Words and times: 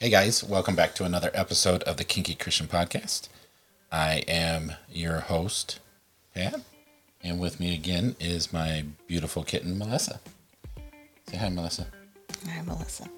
Hey 0.00 0.10
guys, 0.10 0.44
welcome 0.44 0.76
back 0.76 0.94
to 0.94 1.02
another 1.02 1.32
episode 1.34 1.82
of 1.82 1.96
the 1.96 2.04
Kinky 2.04 2.36
Christian 2.36 2.68
Podcast. 2.68 3.28
I 3.90 4.22
am 4.28 4.74
your 4.88 5.18
host, 5.18 5.80
Pat, 6.36 6.60
and 7.20 7.40
with 7.40 7.58
me 7.58 7.74
again 7.74 8.14
is 8.20 8.52
my 8.52 8.84
beautiful 9.08 9.42
kitten, 9.42 9.76
Melissa. 9.76 10.20
Say 11.28 11.38
hi, 11.38 11.48
Melissa. 11.48 11.88
Hi, 12.46 12.62
Melissa. 12.62 13.08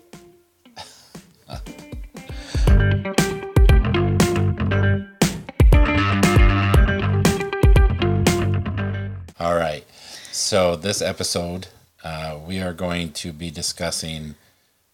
All 9.38 9.54
right, 9.54 9.84
so 10.32 10.76
this 10.76 11.02
episode, 11.02 11.66
uh, 12.02 12.38
we 12.42 12.58
are 12.58 12.72
going 12.72 13.12
to 13.12 13.34
be 13.34 13.50
discussing 13.50 14.36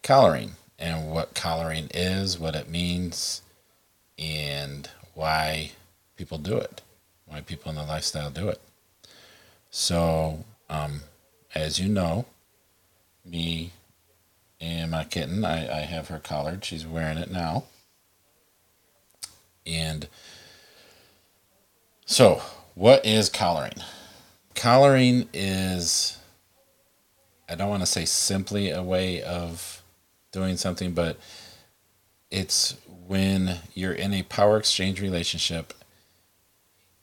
collaring 0.02 0.56
and 0.78 1.10
what 1.10 1.34
collaring 1.34 1.88
is, 1.94 2.38
what 2.38 2.54
it 2.54 2.68
means, 2.68 3.42
and 4.18 4.90
why 5.14 5.72
people 6.16 6.38
do 6.38 6.56
it, 6.56 6.82
why 7.26 7.40
people 7.40 7.70
in 7.70 7.76
the 7.76 7.82
lifestyle 7.82 8.30
do 8.30 8.48
it. 8.48 8.60
So, 9.70 10.44
um, 10.68 11.00
as 11.54 11.78
you 11.78 11.88
know, 11.88 12.26
me 13.24 13.72
and 14.60 14.90
my 14.90 15.04
kitten, 15.04 15.44
I, 15.44 15.78
I 15.78 15.80
have 15.80 16.08
her 16.08 16.18
collared. 16.18 16.64
She's 16.64 16.86
wearing 16.86 17.18
it 17.18 17.30
now. 17.30 17.64
And 19.66 20.08
so, 22.04 22.40
what 22.74 23.04
is 23.04 23.28
collaring? 23.28 23.82
Collaring 24.54 25.28
is, 25.34 26.18
I 27.48 27.54
don't 27.54 27.68
want 27.68 27.82
to 27.82 27.86
say 27.86 28.04
simply 28.04 28.70
a 28.70 28.82
way 28.82 29.22
of 29.22 29.82
doing 30.36 30.58
something, 30.58 30.92
but 30.92 31.16
it's 32.30 32.76
when 33.08 33.56
you're 33.72 33.94
in 33.94 34.12
a 34.12 34.22
power 34.24 34.58
exchange 34.58 35.00
relationship 35.00 35.72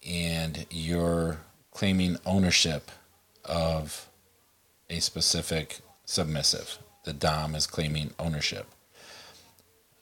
and 0.07 0.67
you're 0.69 1.39
claiming 1.71 2.17
ownership 2.27 2.91
of 3.43 4.07
a 4.87 4.99
specific 4.99 5.79
submissive. 6.05 6.77
The 7.05 7.13
Dom 7.13 7.55
is 7.55 7.65
claiming 7.65 8.13
ownership. 8.19 8.67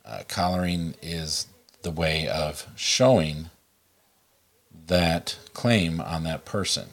Uh, 0.04 0.24
collaring 0.28 0.96
is 1.02 1.48
the 1.84 1.92
way 1.92 2.28
of 2.28 2.68
showing 2.76 3.50
that 4.88 5.38
claim 5.54 6.02
on 6.02 6.24
that 6.24 6.44
person. 6.44 6.90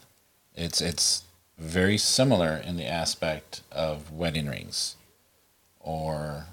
It's 0.55 0.81
it's 0.81 1.25
very 1.59 1.99
similar 1.99 2.55
in 2.55 2.77
the 2.77 2.87
aspect 2.87 3.63
of 3.73 4.13
wedding 4.13 4.47
rings 4.47 4.95
or 5.89 6.45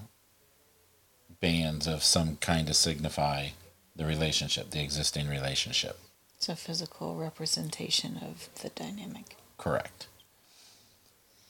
bands 1.42 1.88
of 1.88 2.02
some 2.02 2.38
kind 2.38 2.66
to 2.66 2.74
signify 2.74 3.50
the 3.94 4.06
relationship, 4.06 4.72
the 4.72 4.82
existing 4.82 5.28
relationship. 5.28 6.00
It's 6.38 6.48
a 6.48 6.56
physical 6.56 7.18
representation 7.18 8.18
of 8.22 8.48
the 8.62 8.70
dynamic. 8.70 9.36
Correct. 9.58 10.08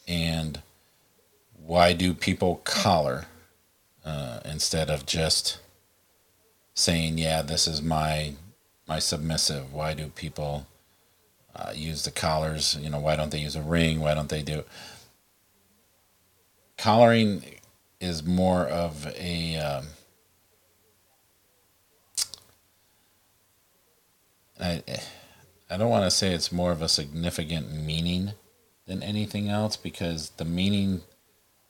And 0.08 0.64
why 1.64 1.94
do 1.94 2.16
people 2.16 2.62
collar 2.64 3.26
uh, 4.04 4.40
instead 4.44 4.90
of 4.90 5.06
just 5.06 5.60
saying, 6.74 7.20
"Yeah, 7.20 7.44
this 7.44 7.68
is 7.68 7.84
my 7.84 8.34
my 8.88 8.98
submissive"? 8.98 9.72
Why 9.72 9.94
do 9.94 10.08
people 10.08 10.66
uh, 11.56 11.72
use 11.76 12.04
the 12.04 12.12
collars? 12.12 12.76
You 12.82 12.90
know, 12.90 13.00
why 13.00 13.16
don't 13.16 13.30
they 13.32 13.40
use 13.40 13.56
a 13.56 13.62
ring? 13.62 14.00
Why 14.00 14.16
don't 14.16 14.30
they 14.30 14.42
do 14.42 14.64
collaring? 16.78 17.44
Is 18.00 18.24
more 18.24 18.68
of 18.68 19.08
a 19.18 19.56
um, 19.58 19.86
I 24.60 24.84
I 25.70 25.78
don't 25.78 25.90
want 25.90 26.04
to 26.04 26.12
say 26.12 26.34
it's 26.34 26.52
more 26.52 26.72
of 26.72 26.82
a 26.82 26.90
significant 26.90 27.72
meaning 27.74 28.34
than 28.86 29.02
anything 29.02 29.50
else 29.50 29.76
because 29.76 30.30
the 30.32 30.46
meaning 30.46 31.02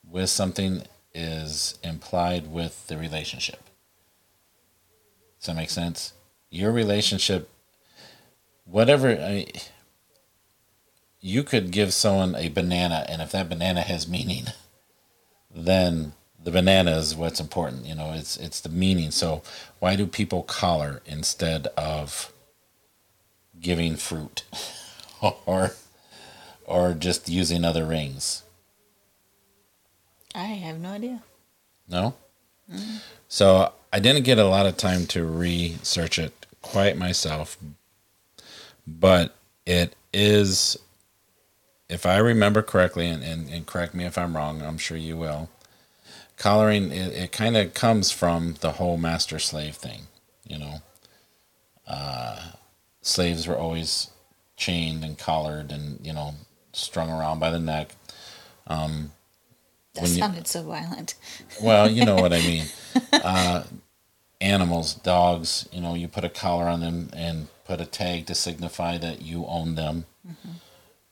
with 0.09 0.29
something 0.29 0.83
is 1.13 1.79
implied 1.81 2.51
with 2.51 2.87
the 2.87 2.97
relationship. 2.97 3.63
Does 5.39 5.47
that 5.47 5.55
make 5.55 5.69
sense? 5.69 6.13
Your 6.49 6.71
relationship, 6.71 7.49
whatever, 8.65 9.11
I, 9.11 9.47
you 11.21 11.43
could 11.43 11.71
give 11.71 11.93
someone 11.93 12.35
a 12.35 12.49
banana, 12.49 13.05
and 13.07 13.21
if 13.21 13.31
that 13.31 13.49
banana 13.49 13.81
has 13.81 14.07
meaning, 14.07 14.45
then 15.55 16.13
the 16.43 16.51
banana 16.51 16.91
is 16.97 17.15
what's 17.15 17.39
important. 17.39 17.85
You 17.85 17.95
know, 17.95 18.11
it's 18.13 18.37
it's 18.37 18.61
the 18.61 18.69
meaning. 18.69 19.11
So 19.11 19.41
why 19.79 19.95
do 19.95 20.05
people 20.05 20.43
collar 20.43 21.01
instead 21.05 21.67
of 21.77 22.31
giving 23.59 23.95
fruit 23.95 24.43
or 25.45 25.71
or 26.65 26.93
just 26.93 27.29
using 27.29 27.63
other 27.65 27.85
rings? 27.85 28.43
I 30.35 30.45
have 30.45 30.79
no 30.79 30.89
idea. 30.89 31.23
No? 31.87 32.13
So 33.29 33.71
I 33.93 33.99
didn't 33.99 34.23
get 34.23 34.37
a 34.37 34.45
lot 34.45 34.65
of 34.65 34.75
time 34.75 35.05
to 35.07 35.23
research 35.23 36.19
it 36.19 36.45
quite 36.61 36.97
myself, 36.97 37.57
but 38.85 39.35
it 39.65 39.95
is, 40.13 40.77
if 41.89 42.05
I 42.05 42.17
remember 42.17 42.61
correctly, 42.61 43.07
and, 43.07 43.23
and, 43.23 43.49
and 43.49 43.65
correct 43.65 43.93
me 43.93 44.05
if 44.05 44.17
I'm 44.17 44.35
wrong, 44.35 44.61
I'm 44.61 44.77
sure 44.77 44.97
you 44.97 45.17
will. 45.17 45.49
Collaring, 46.37 46.91
it, 46.91 47.13
it 47.13 47.31
kind 47.31 47.55
of 47.55 47.73
comes 47.73 48.11
from 48.11 48.55
the 48.61 48.73
whole 48.73 48.97
master 48.97 49.39
slave 49.39 49.75
thing, 49.75 50.07
you 50.45 50.57
know. 50.57 50.75
Uh, 51.87 52.39
slaves 53.01 53.47
were 53.47 53.57
always 53.57 54.09
chained 54.57 55.03
and 55.03 55.17
collared 55.17 55.71
and, 55.71 56.05
you 56.05 56.11
know, 56.13 56.33
strung 56.73 57.09
around 57.09 57.39
by 57.39 57.49
the 57.51 57.59
neck. 57.59 57.95
Um, 58.67 59.11
That 59.93 60.01
When 60.03 60.11
you- 60.11 60.17
sounded 60.19 60.47
so 60.47 60.63
violent. 60.63 61.15
well, 61.61 61.89
you 61.89 62.03
know 62.05 62.15
what 62.15 62.33
I 62.33 62.39
mean. 62.41 62.65
Uh, 63.11 63.63
animals, 64.39 64.93
dogs, 64.95 65.67
you 65.71 65.81
know, 65.81 65.95
you 65.95 66.07
put 66.07 66.23
a 66.23 66.29
collar 66.29 66.67
on 66.67 66.79
them 66.81 67.09
and 67.13 67.47
put 67.65 67.81
a 67.81 67.85
tag 67.85 68.25
to 68.27 68.35
signify 68.35 68.97
that 68.97 69.21
you 69.21 69.45
own 69.47 69.75
them. 69.75 70.05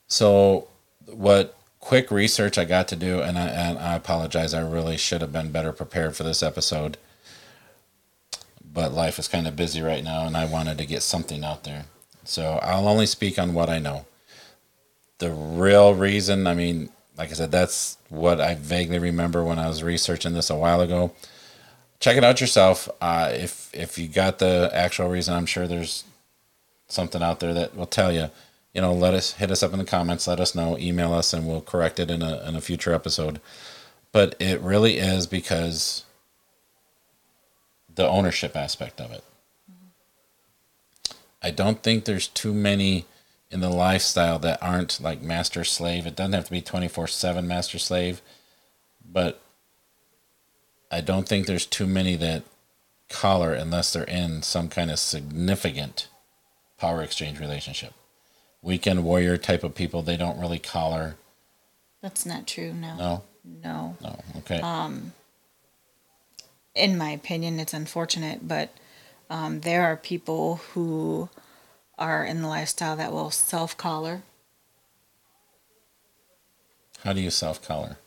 So, 0.06 0.68
what 1.06 1.56
quick 1.80 2.10
research 2.10 2.58
I 2.58 2.64
got 2.64 2.88
to 2.88 2.96
do, 2.96 3.20
and 3.20 3.38
I, 3.38 3.46
and 3.46 3.78
I 3.78 3.94
apologize, 3.94 4.54
I 4.54 4.60
really 4.60 4.96
should 4.96 5.20
have 5.20 5.32
been 5.32 5.50
better 5.50 5.72
prepared 5.72 6.16
for 6.16 6.22
this 6.22 6.42
episode. 6.42 6.96
But 8.64 8.92
life 8.92 9.18
is 9.18 9.28
kind 9.28 9.46
of 9.46 9.56
busy 9.56 9.80
right 9.82 10.02
now, 10.02 10.26
and 10.26 10.36
I 10.36 10.44
wanted 10.44 10.78
to 10.78 10.86
get 10.86 11.02
something 11.02 11.44
out 11.44 11.64
there. 11.64 11.86
So, 12.24 12.58
I'll 12.62 12.88
only 12.88 13.06
speak 13.06 13.38
on 13.38 13.54
what 13.54 13.68
I 13.68 13.78
know. 13.78 14.06
The 15.18 15.30
real 15.30 15.94
reason, 15.94 16.46
I 16.46 16.54
mean, 16.54 16.90
like 17.16 17.30
I 17.30 17.34
said, 17.34 17.52
that's 17.52 17.98
what 18.08 18.40
I 18.40 18.54
vaguely 18.54 18.98
remember 18.98 19.44
when 19.44 19.58
I 19.58 19.68
was 19.68 19.82
researching 19.82 20.32
this 20.32 20.50
a 20.50 20.56
while 20.56 20.80
ago. 20.80 21.12
Check 22.00 22.16
it 22.16 22.24
out 22.24 22.40
yourself. 22.40 22.88
Uh, 23.00 23.30
if 23.32 23.70
if 23.72 23.96
you 23.98 24.08
got 24.08 24.38
the 24.38 24.70
actual 24.74 25.08
reason, 25.08 25.34
I'm 25.34 25.46
sure 25.46 25.66
there's 25.66 26.04
something 26.88 27.22
out 27.22 27.40
there 27.40 27.54
that 27.54 27.76
will 27.76 27.86
tell 27.86 28.12
you. 28.12 28.30
You 28.74 28.80
know, 28.80 28.92
let 28.92 29.14
us 29.14 29.34
hit 29.34 29.50
us 29.50 29.62
up 29.62 29.72
in 29.72 29.78
the 29.78 29.84
comments. 29.84 30.26
Let 30.26 30.40
us 30.40 30.54
know. 30.54 30.76
Email 30.76 31.14
us, 31.14 31.32
and 31.32 31.46
we'll 31.46 31.60
correct 31.60 31.98
it 32.00 32.10
in 32.10 32.22
a 32.22 32.46
in 32.46 32.56
a 32.56 32.60
future 32.60 32.92
episode. 32.92 33.40
But 34.12 34.34
it 34.38 34.60
really 34.60 34.98
is 34.98 35.26
because 35.26 36.04
the 37.94 38.08
ownership 38.08 38.56
aspect 38.56 39.00
of 39.00 39.12
it. 39.12 39.24
I 41.42 41.50
don't 41.50 41.82
think 41.82 42.04
there's 42.04 42.28
too 42.28 42.52
many 42.52 43.04
in 43.50 43.60
the 43.60 43.70
lifestyle 43.70 44.38
that 44.40 44.60
aren't 44.62 45.00
like 45.00 45.22
master 45.22 45.62
slave. 45.62 46.06
It 46.06 46.16
doesn't 46.16 46.32
have 46.32 46.46
to 46.46 46.50
be 46.50 46.60
24 46.60 47.06
7 47.06 47.46
master 47.46 47.78
slave, 47.78 48.20
but 49.04 49.40
I 50.90 51.00
don't 51.00 51.28
think 51.28 51.46
there's 51.46 51.66
too 51.66 51.86
many 51.86 52.16
that 52.16 52.42
collar 53.08 53.52
unless 53.52 53.92
they're 53.92 54.04
in 54.04 54.42
some 54.42 54.68
kind 54.68 54.90
of 54.90 54.98
significant 54.98 56.08
power 56.78 57.02
exchange 57.02 57.38
relationship. 57.38 57.92
Weekend 58.64 59.04
warrior 59.04 59.36
type 59.36 59.62
of 59.62 59.74
people, 59.74 60.00
they 60.02 60.16
don't 60.16 60.40
really 60.40 60.58
collar. 60.58 61.16
That's 62.00 62.24
not 62.24 62.46
true. 62.46 62.72
No. 62.72 62.96
No, 62.96 63.22
No. 63.44 63.96
no, 64.00 64.18
okay. 64.38 64.60
In 66.74 66.96
my 66.98 67.10
opinion, 67.10 67.60
it's 67.60 67.74
unfortunate, 67.74 68.48
but 68.48 68.70
um, 69.28 69.60
there 69.60 69.84
are 69.84 69.96
people 69.96 70.56
who 70.72 71.28
are 71.98 72.24
in 72.24 72.40
the 72.42 72.48
lifestyle 72.48 72.96
that 72.96 73.12
will 73.12 73.30
self 73.30 73.76
collar. 73.76 74.22
How 77.04 77.12
do 77.12 77.20
you 77.20 77.30
self 77.30 77.62
collar? 77.62 77.98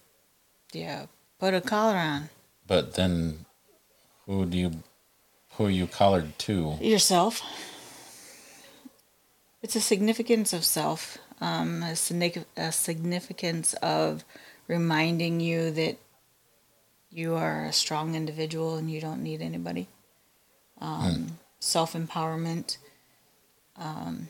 Yeah. 0.74 1.06
Put 1.40 1.54
a 1.54 1.62
collar 1.62 1.96
on 1.98 2.30
But 2.66 2.96
then, 2.96 3.46
who 4.26 4.46
do 4.48 4.58
you, 4.58 4.72
who 5.52 5.66
are 5.68 5.70
you 5.70 5.86
collared 5.86 6.38
to? 6.40 6.78
yourself. 6.82 7.44
It's 9.68 9.76
a 9.76 9.82
significance 9.82 10.54
of 10.54 10.64
self, 10.64 11.18
um, 11.42 11.84
a, 11.84 11.92
a 12.56 12.72
significance 12.72 13.74
of 13.74 14.24
reminding 14.66 15.42
you 15.42 15.72
that 15.72 15.98
you 17.12 17.36
are 17.36 17.66
a 17.66 17.74
strong 17.74 18.16
individual 18.16 18.78
and 18.78 18.90
you 18.90 19.02
don't 19.02 19.22
need 19.22 19.42
anybody. 19.42 19.90
Um, 20.80 21.40
Self 21.60 21.92
empowerment. 21.92 22.78
Um, 23.76 24.30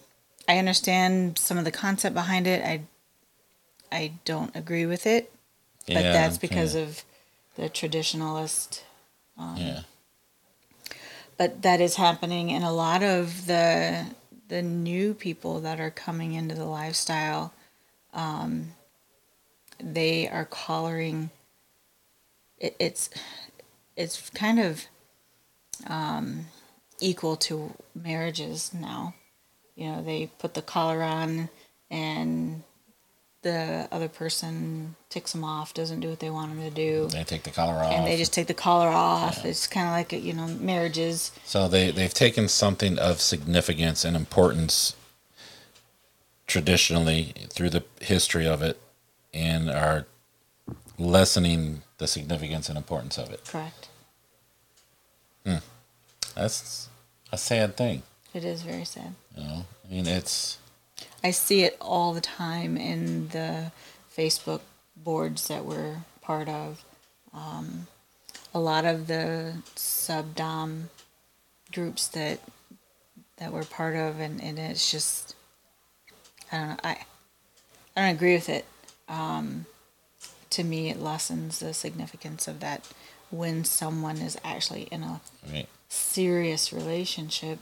I 0.50 0.58
understand 0.58 1.38
some 1.38 1.60
of 1.60 1.66
the 1.66 1.72
concept 1.72 2.16
behind 2.16 2.48
it. 2.48 2.66
I 2.66 2.82
I 3.92 4.14
don't 4.26 4.56
agree 4.56 4.88
with 4.88 5.06
it, 5.06 5.32
but 5.86 6.04
Yeah, 6.04 6.14
that's 6.14 6.40
because 6.40 6.74
yeah, 6.74 6.82
of 6.82 7.04
the 7.58 7.70
traditionalist. 7.70 8.82
yeah. 9.38 9.82
But 11.38 11.62
that 11.62 11.80
is 11.80 11.98
happening, 11.98 12.50
in 12.50 12.64
a 12.64 12.74
lot 12.74 13.04
of 13.04 13.46
the 13.46 14.08
the 14.48 14.62
new 14.62 15.14
people 15.14 15.60
that 15.62 15.80
are 15.80 15.92
coming 15.92 16.34
into 16.34 16.56
the 16.56 16.66
lifestyle, 16.66 17.54
um, 18.14 18.74
they 19.80 20.28
are 20.28 20.46
collaring. 20.46 21.30
It, 22.60 22.76
it's 22.80 23.10
it's 23.96 24.30
kind 24.32 24.60
of 24.60 24.86
um, 25.88 26.48
equal 27.00 27.36
to 27.38 27.74
marriages 27.96 28.74
now. 28.74 29.16
You 29.76 29.92
know, 29.92 30.04
they 30.04 30.32
put 30.40 30.54
the 30.54 30.62
collar 30.62 31.04
on, 31.04 31.50
and 31.92 32.64
the 33.52 33.88
other 33.96 34.08
person 34.08 34.96
ticks 35.10 35.32
them 35.32 35.44
off, 35.44 35.74
doesn't 35.74 36.00
do 36.02 36.10
what 36.10 36.20
they 36.20 36.30
want 36.30 36.48
them 36.54 36.62
to 36.70 36.70
do, 36.88 37.08
They 37.08 37.24
take 37.24 37.44
the 37.44 37.50
collar 37.60 37.76
off. 37.84 37.92
and 37.94 38.06
they 38.08 38.18
just 38.18 38.34
take 38.34 38.48
the 38.48 38.54
collar 38.68 38.90
off. 38.90 39.46
It's 39.46 39.66
kind 39.68 39.88
of 39.88 39.94
like 39.94 40.12
you 40.28 40.34
know 40.34 40.48
marriages. 40.48 41.32
So 41.46 41.68
they 41.68 41.92
they've 41.92 42.14
taken 42.14 42.48
something 42.48 42.98
of 43.00 43.20
significance 43.22 44.06
and 44.06 44.16
importance 44.16 44.96
traditionally 46.46 47.34
through 47.50 47.70
the 47.70 47.84
history 48.02 48.48
of 48.48 48.62
it 48.62 48.80
and 49.34 49.70
are 49.70 50.06
lessening 50.98 51.82
the 51.98 52.08
significance 52.08 52.70
and 52.70 52.78
importance 52.78 53.18
of 53.18 53.32
it. 53.32 53.44
Correct. 53.46 53.90
Hmm. 55.46 55.58
That's 56.36 56.88
a 57.32 57.38
sad 57.38 57.76
thing, 57.76 58.04
It 58.34 58.44
is 58.46 58.62
very 58.62 58.86
sad. 58.86 59.16
you 59.36 59.44
know. 59.44 59.66
I 59.90 59.94
mean, 59.94 60.08
it's 60.08 60.58
I 61.24 61.32
see 61.32 61.64
it 61.64 61.78
all 61.82 62.14
the 62.14 62.22
time 62.22 62.78
in 62.78 63.30
the 63.30 63.72
Facebook 64.16 64.62
boards 64.96 65.48
that 65.48 65.66
we're 65.66 65.98
part 66.22 66.48
of. 66.48 66.84
Um, 67.34 67.88
a 68.54 68.60
lot 68.60 68.86
of 68.86 69.08
the 69.08 69.56
subdom 69.76 70.84
groups 71.72 72.08
that 72.10 72.40
that 73.38 73.54
we're 73.54 73.64
part 73.64 73.96
of, 73.96 74.20
and, 74.20 74.42
and 74.42 74.58
it's 74.58 74.92
just 74.92 75.36
I 76.52 76.58
don't 76.58 76.70
know. 76.70 76.78
I 76.84 76.98
I 77.96 78.02
don't 78.02 78.16
agree 78.16 78.34
with 78.34 78.50
it. 78.50 78.66
Um, 79.08 79.66
to 80.52 80.64
me, 80.64 80.90
it 80.90 81.00
lessens 81.00 81.60
the 81.60 81.74
significance 81.74 82.48
of 82.48 82.60
that 82.62 82.88
when 83.30 83.64
someone 83.64 84.18
is 84.18 84.38
actually 84.44 84.84
in 84.84 85.04
a 85.04 85.22
mean, 85.52 85.68
serious 85.90 86.72
relationship. 86.72 87.60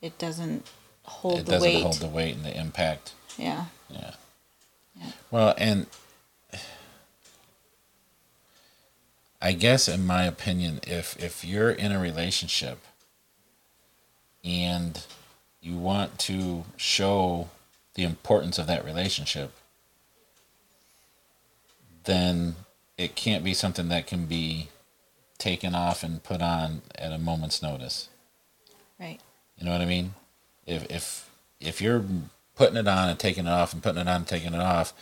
It 0.00 0.16
doesn't 0.16 0.64
hold 1.08 1.40
it 1.40 1.46
the 1.46 1.52
doesn't 1.52 1.68
weight. 1.68 1.82
hold 1.82 1.96
the 1.96 2.06
weight 2.08 2.34
and 2.36 2.44
the 2.44 2.56
impact. 2.58 3.12
yeah. 3.36 3.66
Yeah. 3.90 4.12
Yeah. 5.00 5.10
Well, 5.30 5.54
and 5.58 5.86
I 9.40 9.52
guess 9.52 9.88
in 9.88 10.04
my 10.06 10.24
opinion, 10.24 10.80
if 10.86 11.16
if 11.22 11.44
you're 11.44 11.70
in 11.70 11.92
a 11.92 11.98
relationship 12.00 12.78
and 14.44 15.00
you 15.60 15.76
want 15.76 16.18
to 16.20 16.64
show 16.76 17.48
the 17.94 18.02
importance 18.02 18.58
of 18.58 18.66
that 18.66 18.84
relationship, 18.84 19.52
then 22.04 22.56
it 22.96 23.14
can't 23.14 23.44
be 23.44 23.54
something 23.54 23.88
that 23.88 24.06
can 24.06 24.26
be 24.26 24.68
taken 25.38 25.74
off 25.74 26.02
and 26.02 26.22
put 26.24 26.42
on 26.42 26.82
at 26.96 27.12
a 27.12 27.18
moment's 27.18 27.62
notice. 27.62 28.08
Right. 28.98 29.20
You 29.56 29.66
know 29.66 29.72
what 29.72 29.80
I 29.80 29.84
mean? 29.86 30.14
If 30.68 30.90
if 30.90 31.30
if 31.60 31.80
you're 31.80 32.04
putting 32.54 32.76
it 32.76 32.86
on 32.86 33.08
and 33.08 33.18
taking 33.18 33.46
it 33.46 33.50
off 33.50 33.72
and 33.72 33.82
putting 33.82 34.00
it 34.02 34.08
on 34.08 34.16
and 34.16 34.26
taking 34.26 34.54
it 34.54 34.60
off, 34.60 34.92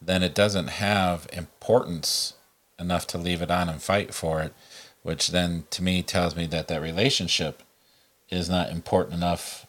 then 0.00 0.22
it 0.22 0.34
doesn't 0.34 0.68
have 0.68 1.26
importance 1.32 2.34
enough 2.78 3.06
to 3.08 3.18
leave 3.18 3.42
it 3.42 3.50
on 3.50 3.68
and 3.68 3.82
fight 3.82 4.14
for 4.14 4.40
it, 4.40 4.54
which 5.02 5.28
then 5.28 5.64
to 5.70 5.82
me 5.82 6.02
tells 6.02 6.36
me 6.36 6.46
that 6.46 6.68
that 6.68 6.80
relationship 6.80 7.62
is 8.30 8.48
not 8.48 8.70
important 8.70 9.16
enough 9.16 9.66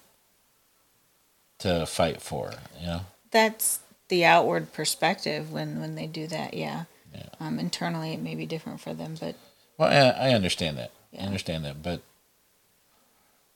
to 1.60 1.86
fight 1.86 2.22
for, 2.22 2.52
you 2.80 2.88
know? 2.88 3.02
That's 3.32 3.80
the 4.10 4.26
outward 4.26 4.74
perspective 4.74 5.52
when 5.52 5.80
when 5.80 5.96
they 5.96 6.08
do 6.08 6.28
that. 6.28 6.54
Yeah. 6.54 6.86
Yeah. 7.14 7.30
Um, 7.40 7.58
internally, 7.58 8.14
it 8.14 8.22
may 8.22 8.36
be 8.36 8.46
different 8.46 8.82
for 8.82 8.94
them, 8.94 9.16
but 9.20 9.36
Well, 9.78 9.90
I, 9.90 10.30
I 10.30 10.34
understand 10.34 10.78
that. 10.78 10.92
I 11.18 11.24
understand 11.24 11.66
that, 11.66 11.82
but 11.82 12.02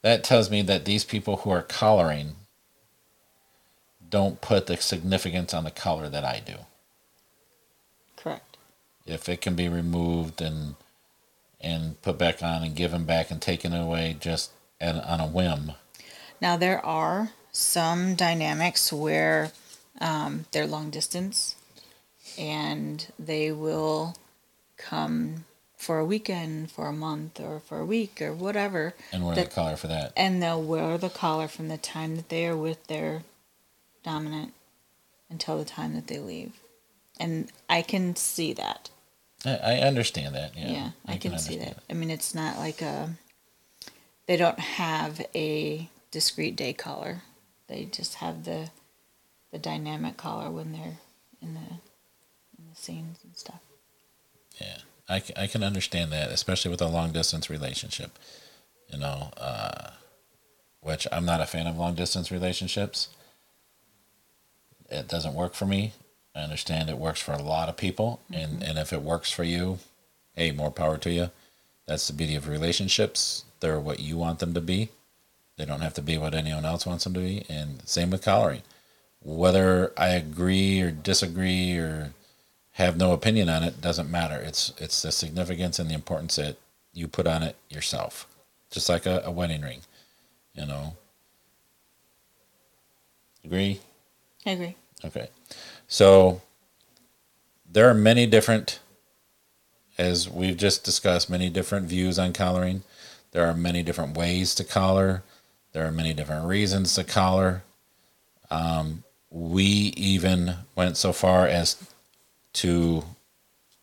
that 0.03 0.23
tells 0.23 0.51
me 0.51 0.61
that 0.61 0.85
these 0.85 1.03
people 1.03 1.37
who 1.37 1.49
are 1.49 1.63
collaring 1.63 2.35
don't 4.07 4.41
put 4.41 4.67
the 4.67 4.77
significance 4.77 5.53
on 5.53 5.63
the 5.63 5.71
collar 5.71 6.07
that 6.07 6.23
I 6.23 6.39
do. 6.45 6.53
correct. 8.15 8.57
if 9.07 9.27
it 9.27 9.41
can 9.41 9.55
be 9.55 9.67
removed 9.67 10.41
and 10.41 10.75
and 11.59 11.99
put 12.01 12.17
back 12.17 12.43
on 12.43 12.61
and 12.61 12.75
given 12.75 13.05
back 13.05 13.31
and 13.31 13.41
taken 13.41 13.73
away 13.73 14.15
just 14.19 14.51
at, 14.81 14.95
on 14.95 15.19
a 15.21 15.27
whim. 15.27 15.71
Now 16.41 16.57
there 16.57 16.85
are 16.85 17.31
some 17.53 18.15
dynamics 18.15 18.91
where 18.91 19.53
um, 20.01 20.45
they're 20.51 20.67
long 20.67 20.89
distance, 20.89 21.55
and 22.37 23.07
they 23.17 23.51
will 23.51 24.15
come 24.77 25.45
for 25.83 25.99
a 25.99 26.05
weekend, 26.05 26.71
for 26.71 26.87
a 26.87 26.93
month, 26.93 27.39
or 27.39 27.59
for 27.59 27.79
a 27.79 27.85
week, 27.85 28.21
or 28.21 28.33
whatever. 28.33 28.93
And 29.11 29.25
wear 29.25 29.35
That- 29.35 29.49
the 29.49 29.55
collar 29.55 29.75
for 29.75 29.87
that. 29.87 30.13
and 30.15 30.41
they'll 30.41 30.61
wear 30.61 30.97
the 30.97 31.09
collar 31.09 31.47
from 31.47 31.67
the 31.67 31.77
time 31.77 32.15
that 32.15 32.29
they 32.29 32.45
are 32.47 32.57
with 32.57 32.87
their 32.87 33.23
dominant 34.03 34.53
until 35.29 35.57
the 35.57 35.65
time 35.65 35.93
that 35.95 36.07
they 36.07 36.19
leave. 36.19 36.53
And 37.19 37.51
I 37.69 37.81
can 37.81 38.15
see 38.15 38.53
that. 38.53 38.89
I, 39.45 39.57
I 39.57 39.79
understand 39.79 40.33
that. 40.35 40.55
Yeah, 40.55 40.71
Yeah, 40.71 40.89
I, 41.05 41.17
can, 41.17 41.37
see 41.37 41.53
understand 41.55 41.75
that. 41.77 41.83
I 41.89 41.93
mean, 41.93 42.09
it's 42.09 42.33
not 42.33 42.57
like 42.57 42.81
a. 42.81 43.15
They 44.25 44.37
don't 44.37 44.59
have 44.59 45.19
a 45.35 45.89
discrete 46.11 46.55
day 46.55 46.71
collar. 46.73 47.23
They 47.67 47.85
just 47.85 48.15
have 48.15 48.45
the, 48.45 48.69
the 49.51 49.59
dynamic 49.59 50.15
collar 50.15 50.49
when 50.49 50.71
they're 50.71 50.97
in 51.41 51.53
the, 51.55 51.59
in 52.57 52.69
the 52.69 52.75
scenes 52.75 53.19
and 53.23 53.35
stuff. 53.35 53.59
Yeah, 54.61 54.77
I, 55.09 55.21
I 55.35 55.47
can 55.47 55.63
understand 55.63 56.11
that, 56.11 56.29
especially 56.31 56.71
with 56.71 56.81
a 56.81 56.87
long 56.87 57.11
distance 57.11 57.49
relationship. 57.49 58.17
You 58.89 58.99
know, 58.99 59.31
uh, 59.37 59.91
which 60.81 61.07
I'm 61.11 61.25
not 61.25 61.41
a 61.41 61.45
fan 61.45 61.67
of 61.67 61.77
long 61.77 61.95
distance 61.95 62.31
relationships. 62.31 63.09
It 64.89 65.07
doesn't 65.07 65.33
work 65.33 65.53
for 65.53 65.65
me. 65.65 65.93
I 66.35 66.41
understand 66.41 66.89
it 66.89 66.97
works 66.97 67.21
for 67.21 67.31
a 67.31 67.41
lot 67.41 67.69
of 67.69 67.77
people, 67.77 68.21
and 68.31 68.63
and 68.63 68.77
if 68.77 68.93
it 68.93 69.01
works 69.01 69.31
for 69.31 69.43
you, 69.43 69.79
hey, 70.35 70.51
more 70.51 70.71
power 70.71 70.97
to 70.97 71.11
you. 71.11 71.31
That's 71.85 72.07
the 72.07 72.13
beauty 72.13 72.35
of 72.35 72.47
relationships. 72.47 73.45
They're 73.59 73.79
what 73.79 73.99
you 73.99 74.17
want 74.17 74.39
them 74.39 74.53
to 74.53 74.61
be. 74.61 74.89
They 75.57 75.65
don't 75.65 75.81
have 75.81 75.93
to 75.95 76.01
be 76.01 76.17
what 76.17 76.33
anyone 76.33 76.65
else 76.65 76.85
wants 76.85 77.03
them 77.03 77.13
to 77.13 77.19
be. 77.19 77.45
And 77.49 77.87
same 77.87 78.09
with 78.09 78.23
collaring. 78.23 78.63
Whether 79.21 79.93
I 79.97 80.09
agree 80.09 80.81
or 80.81 80.91
disagree 80.91 81.77
or 81.77 82.13
have 82.73 82.97
no 82.97 83.13
opinion 83.13 83.49
on 83.49 83.63
it 83.63 83.81
doesn't 83.81 84.09
matter. 84.09 84.39
It's 84.39 84.73
it's 84.77 85.01
the 85.01 85.11
significance 85.11 85.79
and 85.79 85.89
the 85.89 85.93
importance 85.95 86.35
that 86.35 86.57
you 86.93 87.07
put 87.07 87.27
on 87.27 87.43
it 87.43 87.55
yourself. 87.69 88.27
Just 88.71 88.89
like 88.89 89.05
a, 89.05 89.21
a 89.25 89.31
wedding 89.31 89.61
ring, 89.61 89.81
you 90.53 90.65
know. 90.65 90.95
Agree? 93.45 93.81
I 94.45 94.51
agree. 94.51 94.75
Okay. 95.05 95.29
So 95.87 96.41
there 97.69 97.89
are 97.89 97.93
many 97.93 98.25
different 98.25 98.79
as 99.97 100.27
we've 100.29 100.57
just 100.57 100.83
discussed, 100.83 101.29
many 101.29 101.49
different 101.49 101.87
views 101.87 102.17
on 102.17 102.33
collaring. 102.33 102.83
There 103.31 103.45
are 103.45 103.53
many 103.53 103.83
different 103.83 104.17
ways 104.17 104.55
to 104.55 104.63
collar. 104.63 105.23
There 105.71 105.85
are 105.85 105.91
many 105.91 106.13
different 106.13 106.47
reasons 106.47 106.95
to 106.95 107.03
collar. 107.03 107.63
Um, 108.49 109.03
we 109.29 109.63
even 109.63 110.55
went 110.75 110.97
so 110.97 111.13
far 111.13 111.47
as 111.47 111.77
to, 112.53 113.03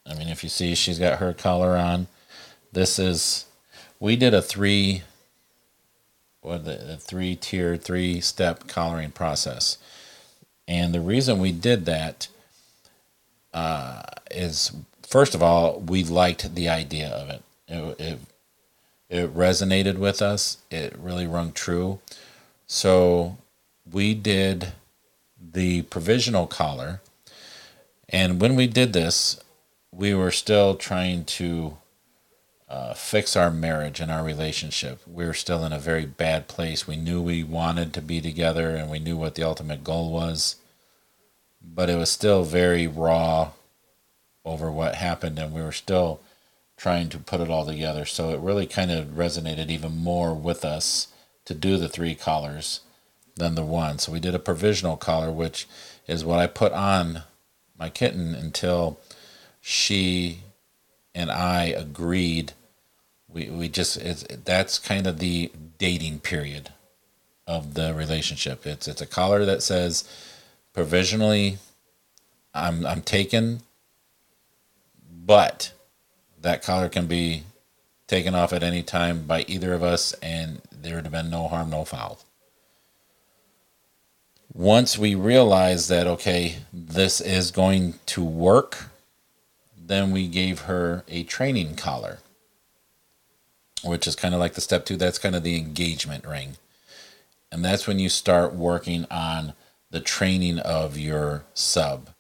I 0.07 0.15
mean, 0.15 0.29
if 0.29 0.43
you 0.43 0.49
see, 0.49 0.75
she's 0.75 0.99
got 0.99 1.19
her 1.19 1.33
collar 1.33 1.77
on. 1.77 2.07
This 2.73 2.99
is, 2.99 3.47
we 3.99 4.17
did 4.17 4.35
a 4.35 4.43
three, 4.43 5.03
what 6.41 6.65
the, 6.65 6.97
three 6.97 7.37
tier, 7.37 7.77
three 7.77 8.21
step 8.21 8.67
collaring 8.67 9.11
process. 9.11 9.79
And 10.67 10.95
the 10.95 11.01
reason 11.01 11.39
we 11.39 11.53
did 11.53 11.85
that 11.87 12.29
uh, 13.53 14.03
is, 14.31 14.73
first 15.03 15.35
of 15.35 15.43
all, 15.43 15.81
we 15.81 16.05
liked 16.05 16.55
the 16.55 16.69
idea 16.69 17.09
of 17.09 17.29
it. 17.29 17.43
It, 17.69 18.01
it. 18.01 18.19
it 19.09 19.35
resonated 19.35 19.99
with 19.99 20.23
us. 20.23 20.59
It 20.71 20.97
really 20.97 21.27
rung 21.27 21.53
true. 21.53 21.99
So 22.67 23.37
we 23.91 24.15
did 24.15 24.73
the 25.53 25.83
provisional 25.83 26.47
collar. 26.47 27.01
And 28.11 28.41
when 28.41 28.57
we 28.57 28.67
did 28.67 28.93
this, 28.93 29.41
we 29.93 30.15
were 30.15 30.33
still 30.33 30.75
trying 30.75 31.25
to 31.25 31.79
uh, 32.69 32.95
fix 32.95 33.37
our 33.37 33.51
marriage 33.51 34.01
and 34.01 34.11
our 34.11 34.25
relationship. 34.25 35.01
We 35.07 35.25
were 35.25 35.35
still 35.35 35.65
in 35.65 35.73
a 35.73 35.79
very 35.79 36.07
bad 36.07 36.49
place. 36.49 36.87
We 36.87 36.97
knew 36.97 37.23
we 37.23 37.43
wanted 37.43 37.95
to 37.95 38.03
be 38.03 38.21
together 38.21 38.77
and 38.77 38.91
we 38.91 38.99
knew 38.99 39.17
what 39.17 39.37
the 39.37 39.45
ultimate 39.45 39.85
goal 39.85 40.13
was, 40.13 40.57
but 41.63 41.89
it 41.89 41.97
was 41.97 42.11
still 42.11 42.43
very 42.45 42.87
raw 42.87 43.53
over 44.45 44.71
what 44.71 44.95
happened, 44.95 45.39
and 45.39 45.53
we 45.53 45.61
were 45.61 45.73
still 45.73 46.21
trying 46.77 47.09
to 47.11 47.19
put 47.19 47.41
it 47.41 47.51
all 47.51 47.67
together. 47.67 48.05
So 48.05 48.31
it 48.31 48.41
really 48.41 48.67
kind 48.67 48.91
of 48.91 49.09
resonated 49.09 49.69
even 49.69 49.97
more 49.99 50.35
with 50.35 50.65
us 50.65 51.09
to 51.45 51.55
do 51.55 51.77
the 51.77 51.89
three 51.89 52.15
collars 52.15 52.81
than 53.37 53.55
the 53.55 53.65
one. 53.65 53.99
So 53.99 54.13
we 54.13 54.21
did 54.21 54.35
a 54.35 54.39
provisional 54.39 54.97
collar, 54.97 55.31
which 55.31 55.69
is 56.07 56.25
what 56.25 56.39
I 56.39 56.47
put 56.47 56.73
on 56.73 57.25
my 57.81 57.89
kitten 57.89 58.35
until 58.35 59.01
she 59.61 60.41
and 61.15 61.31
I 61.31 61.65
agreed. 61.65 62.53
We, 63.29 63.51
we 63.51 63.69
just 63.69 63.97
it's, 63.97 64.23
that's 64.45 64.79
kind 64.79 65.07
of 65.07 65.19
the 65.19 65.51
dating 65.79 66.21
period 66.21 66.71
of 67.47 67.75
the 67.75 67.95
relationship. 67.95 68.67
It's 68.67 68.87
it's 68.87 69.01
a 69.01 69.07
collar 69.07 69.45
that 69.45 69.63
says 69.63 70.05
provisionally 70.73 71.59
I'm 72.55 72.87
I'm 72.87 73.01
taken 73.01 73.63
but 75.31 75.73
that 76.41 76.63
collar 76.63 76.89
can 76.89 77.07
be 77.07 77.45
taken 78.09 78.35
off 78.35 78.53
at 78.53 78.65
any 78.65 78.83
time 78.83 79.27
by 79.27 79.45
either 79.47 79.73
of 79.73 79.83
us, 79.85 80.13
and 80.15 80.61
there 80.73 80.97
would 80.97 81.05
have 81.05 81.13
been 81.13 81.31
no 81.31 81.47
harm, 81.47 81.71
no 81.71 81.85
foul. 81.85 82.19
Once 84.53 84.99
we 84.99 85.15
realized 85.15 85.89
that, 85.89 86.07
okay, 86.07 86.57
this 86.73 87.21
is 87.21 87.51
going 87.51 87.95
to 88.05 88.25
work, 88.25 88.87
then 89.77 90.11
we 90.11 90.27
gave 90.27 90.63
her 90.63 91.05
a 91.09 91.23
training 91.23 91.77
collar, 91.77 92.19
which 93.85 94.07
is 94.07 94.17
kind 94.17 94.35
of 94.35 94.41
like 94.41 94.55
the 94.55 94.61
step 94.61 94.85
two. 94.85 94.97
That's 94.97 95.19
kind 95.19 95.37
of 95.37 95.45
the 95.45 95.57
engagement 95.57 96.27
ring. 96.27 96.57
And 97.53 97.65
that's 97.65 97.87
when 97.87 97.99
you 97.99 98.09
start 98.09 98.55
working 98.55 99.07
on 99.11 99.55
the 99.91 100.01
training 100.01 100.59
of 100.59 100.99
your 100.99 101.45
sub. 101.55 102.11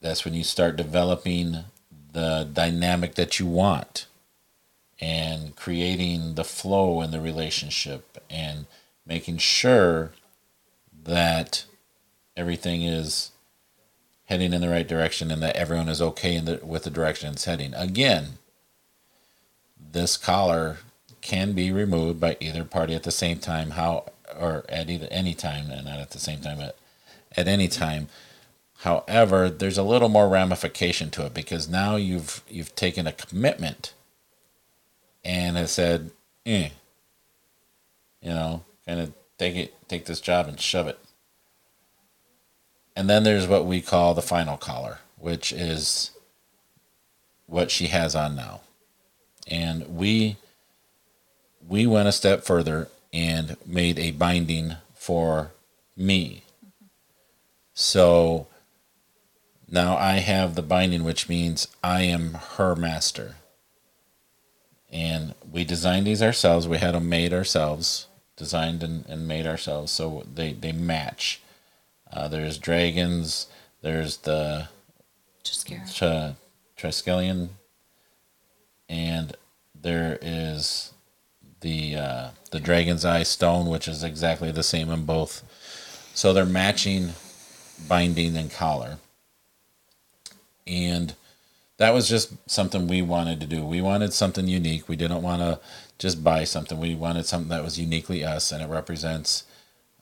That's 0.00 0.24
when 0.24 0.34
you 0.34 0.44
start 0.44 0.76
developing 0.76 1.64
the 2.12 2.48
dynamic 2.52 3.14
that 3.14 3.38
you 3.38 3.46
want 3.46 4.06
and 5.00 5.56
creating 5.56 6.34
the 6.34 6.44
flow 6.44 7.00
in 7.00 7.10
the 7.10 7.20
relationship 7.20 8.22
and 8.28 8.66
making 9.06 9.38
sure 9.38 10.12
that 11.04 11.64
everything 12.36 12.82
is 12.82 13.30
heading 14.26 14.52
in 14.52 14.60
the 14.60 14.68
right 14.68 14.88
direction 14.88 15.30
and 15.30 15.42
that 15.42 15.56
everyone 15.56 15.88
is 15.88 16.00
okay 16.00 16.38
the, 16.38 16.60
with 16.64 16.84
the 16.84 16.90
direction 16.90 17.32
it's 17.32 17.44
heading. 17.44 17.74
Again, 17.74 18.38
this 19.78 20.16
collar 20.16 20.78
can 21.20 21.52
be 21.52 21.70
removed 21.70 22.20
by 22.20 22.36
either 22.40 22.64
party 22.64 22.94
at 22.94 23.02
the 23.02 23.10
same 23.10 23.38
time, 23.38 23.70
how 23.70 24.06
or 24.38 24.64
at 24.68 24.88
either 24.88 25.08
any 25.10 25.34
time, 25.34 25.70
and 25.70 25.84
not 25.84 26.00
at 26.00 26.10
the 26.10 26.18
same 26.18 26.40
time, 26.40 26.60
at, 26.60 26.76
at 27.36 27.46
any 27.46 27.68
time. 27.68 28.08
However, 28.78 29.48
there's 29.48 29.78
a 29.78 29.82
little 29.82 30.08
more 30.08 30.28
ramification 30.28 31.10
to 31.10 31.26
it 31.26 31.34
because 31.34 31.68
now 31.68 31.96
you've 31.96 32.42
you've 32.48 32.74
taken 32.74 33.06
a 33.06 33.12
commitment 33.12 33.92
and 35.24 35.56
has 35.56 35.70
said, 35.70 36.10
eh, 36.44 36.70
you 38.20 38.30
know, 38.30 38.64
kind 38.86 38.98
of 39.00 39.12
take 39.42 39.56
it, 39.56 39.88
take 39.88 40.04
this 40.06 40.20
job 40.20 40.46
and 40.46 40.60
shove 40.60 40.86
it. 40.86 40.98
And 42.94 43.10
then 43.10 43.24
there's 43.24 43.48
what 43.48 43.66
we 43.66 43.80
call 43.80 44.14
the 44.14 44.22
final 44.22 44.56
collar, 44.56 44.98
which 45.18 45.52
is 45.52 46.12
what 47.46 47.70
she 47.70 47.88
has 47.88 48.14
on 48.14 48.36
now. 48.36 48.60
And 49.48 49.96
we 49.96 50.36
we 51.66 51.86
went 51.86 52.08
a 52.08 52.12
step 52.12 52.44
further 52.44 52.88
and 53.12 53.56
made 53.66 53.98
a 53.98 54.12
binding 54.12 54.76
for 54.94 55.52
me. 55.96 56.44
So 57.74 58.46
now 59.68 59.96
I 59.96 60.14
have 60.14 60.54
the 60.54 60.62
binding, 60.62 61.02
which 61.02 61.28
means 61.28 61.66
I 61.82 62.02
am 62.02 62.34
her 62.56 62.76
master. 62.76 63.36
And 64.90 65.34
we 65.50 65.64
designed 65.64 66.06
these 66.06 66.22
ourselves. 66.22 66.68
We 66.68 66.78
had 66.78 66.94
them 66.94 67.08
made 67.08 67.32
ourselves, 67.32 68.06
designed 68.42 68.82
and, 68.82 69.06
and 69.06 69.28
made 69.28 69.46
ourselves. 69.46 69.92
So 69.92 70.24
they, 70.32 70.52
they 70.52 70.72
match. 70.72 71.40
Uh, 72.12 72.28
there's 72.28 72.58
dragons. 72.58 73.46
There's 73.80 74.18
the 74.18 74.68
Triskelion. 75.44 76.36
Triskelion. 76.76 77.48
And 78.88 79.36
there 79.80 80.18
is 80.20 80.92
the 81.60 81.96
uh, 81.96 82.28
the 82.50 82.60
dragon's 82.60 83.04
eye 83.04 83.22
stone, 83.22 83.68
which 83.70 83.88
is 83.88 84.04
exactly 84.04 84.50
the 84.50 84.62
same 84.62 84.90
in 84.90 85.04
both. 85.04 85.42
So 86.14 86.32
they're 86.32 86.44
matching 86.44 87.14
binding 87.88 88.36
and 88.36 88.50
collar 88.52 88.98
and 90.66 91.14
that 91.78 91.92
was 91.94 92.08
just 92.08 92.32
something 92.48 92.86
we 92.86 93.02
wanted 93.02 93.40
to 93.40 93.46
do. 93.46 93.64
We 93.64 93.80
wanted 93.80 94.12
something 94.12 94.46
unique. 94.46 94.88
We 94.88 94.96
didn't 94.96 95.22
want 95.22 95.42
to 95.42 95.58
just 96.02 96.22
buy 96.22 96.44
something. 96.44 96.78
We 96.78 96.94
wanted 96.94 97.26
something 97.26 97.48
that 97.48 97.64
was 97.64 97.78
uniquely 97.78 98.24
us, 98.24 98.52
and 98.52 98.62
it 98.62 98.68
represents 98.68 99.44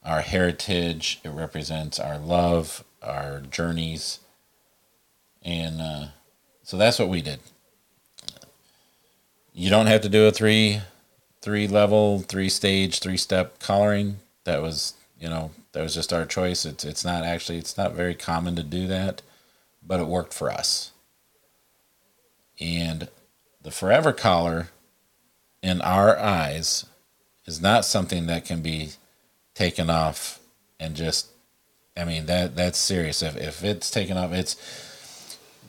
our 0.05 0.21
heritage. 0.21 1.21
It 1.25 1.31
represents 1.31 2.01
our 2.01 2.19
love, 2.19 2.85
our 3.03 3.41
journeys, 3.41 4.21
and 5.43 5.81
uh, 5.81 6.07
so 6.63 6.77
that's 6.77 6.99
what 6.99 7.09
we 7.09 7.23
did. 7.23 7.41
You 9.53 9.71
don't 9.71 9.87
have 9.87 10.01
to 10.03 10.09
do 10.09 10.27
a 10.27 10.33
three, 10.33 10.81
three 11.43 11.69
level, 11.69 12.21
three 12.21 12.49
stage, 12.49 13.01
three 13.01 13.17
step 13.17 13.59
collaring. 13.59 14.19
That 14.45 14.63
was, 14.63 14.95
you 15.19 15.29
know, 15.29 15.51
that 15.73 15.83
was 15.83 15.95
just 15.95 16.13
our 16.13 16.27
choice. 16.27 16.65
It's 16.65 16.85
it's 16.85 17.05
not 17.05 17.25
actually 17.25 17.59
it's 17.59 17.77
not 17.77 17.95
very 17.95 18.15
common 18.15 18.57
to 18.57 18.63
do 18.63 18.87
that 18.87 19.23
but 19.83 20.01
it 20.01 20.07
worked 20.07 20.35
for 20.35 20.51
us. 20.51 20.93
And 22.61 23.09
the 23.63 23.71
forever 23.71 24.13
collar, 24.13 24.69
in 25.63 25.81
our 25.83 26.19
eyes, 26.19 26.87
is 27.47 27.61
not 27.61 27.85
something 27.85 28.27
that 28.27 28.45
can 28.45 28.63
be 28.63 28.91
taken 29.55 29.91
off 29.91 30.41
and 30.79 30.95
just. 30.95 31.29
I 31.97 32.05
mean 32.05 32.27
that 32.27 32.57
that's 32.57 32.79
serious. 32.79 33.23
If 33.23 33.37
if 33.37 33.65
it's 33.65 33.91
taken 33.91 34.17
off, 34.17 34.33
it's 34.33 34.57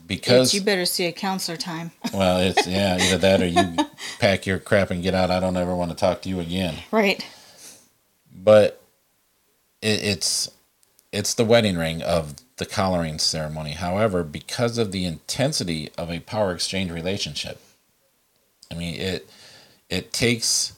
because 0.07 0.47
it's, 0.47 0.53
you 0.53 0.61
better 0.61 0.85
see 0.85 1.05
a 1.05 1.11
counselor 1.11 1.57
time. 1.57 1.91
well, 2.13 2.39
it's 2.39 2.67
yeah, 2.67 2.97
either 2.99 3.17
that 3.17 3.41
or 3.41 3.47
you 3.47 3.75
pack 4.19 4.45
your 4.45 4.59
crap 4.59 4.91
and 4.91 5.01
get 5.01 5.13
out. 5.13 5.31
I 5.31 5.39
don't 5.39 5.57
ever 5.57 5.75
want 5.75 5.91
to 5.91 5.97
talk 5.97 6.21
to 6.23 6.29
you 6.29 6.39
again. 6.39 6.75
Right. 6.91 7.25
But 8.33 8.81
it, 9.81 10.03
it's 10.03 10.49
it's 11.11 11.33
the 11.33 11.45
wedding 11.45 11.77
ring 11.77 12.01
of 12.01 12.35
the 12.57 12.65
collaring 12.65 13.19
ceremony. 13.19 13.71
However, 13.71 14.23
because 14.23 14.77
of 14.77 14.91
the 14.91 15.05
intensity 15.05 15.89
of 15.97 16.11
a 16.11 16.19
power 16.19 16.53
exchange 16.53 16.91
relationship, 16.91 17.59
I 18.71 18.75
mean 18.75 18.95
it 18.95 19.29
it 19.91 20.11
takes 20.11 20.73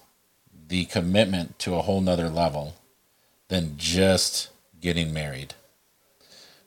the 0.68 0.84
commitment 0.86 1.58
to 1.60 1.76
a 1.76 1.82
whole 1.82 2.02
nother 2.02 2.28
level 2.28 2.76
than 3.48 3.76
just 3.78 4.50
getting 4.82 5.14
married. 5.14 5.54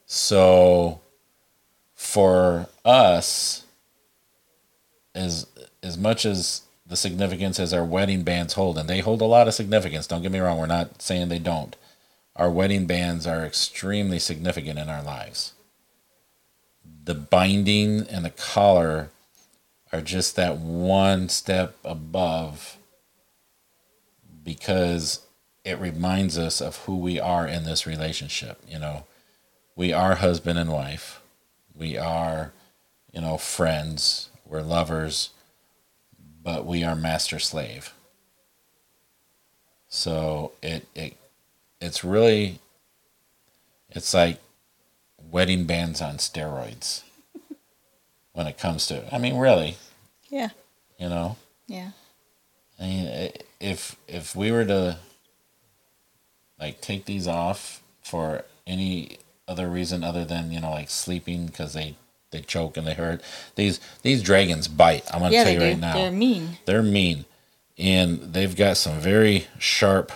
So 0.07 1.01
for 1.95 2.69
us, 2.85 3.65
as 5.15 5.47
as 5.83 5.99
much 5.99 6.25
as 6.25 6.63
the 6.87 6.97
significance 6.97 7.59
as 7.59 7.75
our 7.75 7.85
wedding 7.85 8.23
bands 8.23 8.55
hold, 8.55 8.79
and 8.79 8.89
they 8.89 9.01
hold 9.01 9.21
a 9.21 9.27
lot 9.27 9.49
of 9.49 9.55
significance, 9.55 10.07
don't 10.07 10.23
get 10.23 10.33
me 10.33 10.39
wrong, 10.39 10.57
we're 10.57 10.67
not 10.67 11.03
saying 11.03 11.29
they 11.29 11.39
don't 11.39 11.77
our 12.37 12.51
wedding 12.51 12.87
bands 12.87 13.27
are 13.27 13.45
extremely 13.45 14.19
significant 14.19 14.79
in 14.79 14.89
our 14.89 15.03
lives. 15.03 15.55
The 17.05 17.15
binding 17.15 18.03
and 18.09 18.25
the 18.25 18.31
collar 18.31 19.09
are 19.93 20.01
just 20.01 20.37
that 20.37 20.59
one 20.59 21.29
step 21.29 21.77
above 21.85 22.77
because 24.43 25.21
it 25.65 25.79
reminds 25.81 26.39
us 26.39 26.61
of 26.61 26.77
who 26.85 26.97
we 26.97 27.19
are 27.19 27.47
in 27.47 27.65
this 27.65 27.87
relationship. 27.87 28.61
You 28.69 28.79
know, 28.79 29.05
we 29.75 29.93
are 29.93 30.17
husband 30.17 30.59
and 30.59 30.73
wife, 30.73 31.21
we 31.75 31.97
are, 31.97 32.53
you 33.13 33.21
know, 33.21 33.37
friends, 33.37 34.31
we're 34.45 34.63
lovers, 34.63 35.31
but 36.43 36.65
we 36.65 36.85
are 36.85 36.95
master 36.95 37.39
slave. 37.39 37.93
So 39.89 40.53
it, 40.63 40.87
it 40.95 41.17
it's 41.81 42.05
really 42.05 42.59
it's 43.91 44.15
like 44.15 44.39
wedding 45.19 45.65
bands 45.65 46.01
on 46.01 46.17
steroids 46.17 47.03
when 48.37 48.47
it 48.47 48.59
comes 48.59 48.87
to 48.89 49.13
I 49.15 49.19
mean 49.19 49.39
really. 49.39 49.77
Yeah. 50.29 50.51
You 50.99 51.09
know? 51.09 51.37
Yeah. 51.67 51.91
I 52.79 52.83
mean 52.85 53.31
if 53.61 53.97
if 54.07 54.37
we 54.37 54.53
were 54.53 54.65
to 54.67 54.99
like 56.61 56.81
take 56.81 57.07
these 57.07 57.27
off 57.27 57.83
for 58.03 58.45
any 58.67 59.19
other 59.49 59.69
reason 59.69 60.05
other 60.05 60.25
than, 60.25 60.51
you 60.53 60.61
know, 60.61 60.71
like 60.71 60.91
sleeping 60.91 61.49
cuz 61.49 61.73
they 61.75 61.97
they 62.31 62.43
choke 62.43 62.77
and 62.77 62.87
they 62.87 62.95
hurt. 62.95 63.23
These 63.57 63.81
these 64.03 64.23
dragons 64.23 64.69
bite. 64.69 65.05
I'm 65.15 65.21
gonna 65.21 65.35
Yeah, 65.35 65.45
tell 65.45 65.53
you 65.55 65.59
do. 65.61 65.65
right 65.67 65.79
now. 65.79 65.95
They're 65.95 66.11
mean. 66.11 66.59
They're 66.67 66.83
mean, 66.83 67.25
and 67.79 68.35
they've 68.35 68.55
got 68.57 68.77
some 68.77 69.01
very 69.01 69.47
sharp 69.59 70.13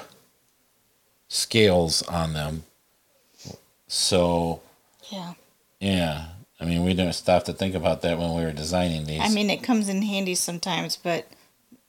scales 1.28 2.02
on 2.02 2.32
them. 2.34 2.64
So 3.88 4.62
Yeah. 5.10 5.34
yeah, 5.80 6.26
I 6.60 6.64
mean, 6.66 6.84
we 6.84 6.92
didn't 6.94 7.14
stop 7.14 7.44
to 7.44 7.52
think 7.52 7.74
about 7.74 8.02
that 8.02 8.18
when 8.18 8.34
we 8.34 8.42
were 8.44 8.52
designing 8.52 9.04
these. 9.04 9.20
I 9.22 9.28
mean, 9.30 9.48
it 9.50 9.62
comes 9.62 9.88
in 9.88 10.02
handy 10.02 10.34
sometimes, 10.34 10.96
but 10.96 11.26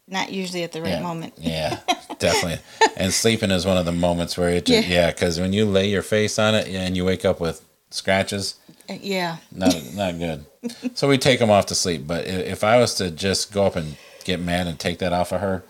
not 0.07 0.31
usually 0.31 0.63
at 0.63 0.71
the 0.71 0.81
right 0.81 0.91
yeah, 0.91 1.01
moment. 1.01 1.33
yeah, 1.37 1.79
definitely. 2.19 2.59
And 2.95 3.11
sleeping 3.13 3.51
is 3.51 3.65
one 3.65 3.77
of 3.77 3.85
the 3.85 3.91
moments 3.91 4.37
where 4.37 4.49
it 4.49 4.65
just, 4.65 4.87
Yeah. 4.87 4.93
yeah, 5.07 5.11
because 5.11 5.39
when 5.39 5.51
you 5.53 5.65
lay 5.65 5.89
your 5.89 6.01
face 6.03 6.39
on 6.39 6.55
it 6.55 6.67
and 6.67 6.95
you 6.95 7.03
wake 7.05 7.25
up 7.25 7.39
with 7.39 7.61
scratches, 7.89 8.55
Uh, 8.89 8.93
Yeah. 9.01 9.37
not 9.51 9.75
not 9.93 10.17
good. 10.17 10.45
so 10.95 11.07
we 11.07 11.17
take 11.17 11.39
them 11.39 11.49
off 11.49 11.65
to 11.67 11.75
sleep. 11.75 12.07
But 12.07 12.25
if 12.25 12.63
I 12.63 12.77
was 12.77 12.93
to 12.95 13.11
just 13.11 13.51
go 13.53 13.65
up 13.65 13.75
and 13.75 13.97
get 14.23 14.39
mad 14.39 14.67
and 14.67 14.79
take 14.79 14.99
that 14.99 15.11
off 15.13 15.31
of 15.33 15.41
her, 15.41 15.63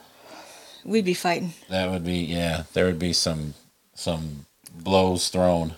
We'd 0.84 1.06
be 1.06 1.14
fighting. 1.14 1.54
that 1.70 1.90
would 1.92 2.04
be 2.04 2.18
yeah. 2.20 2.64
There 2.74 2.86
would 2.86 3.00
be 3.00 3.14
some 3.14 3.54
some 3.96 4.46
blows 4.76 5.30
thrown. 5.30 5.74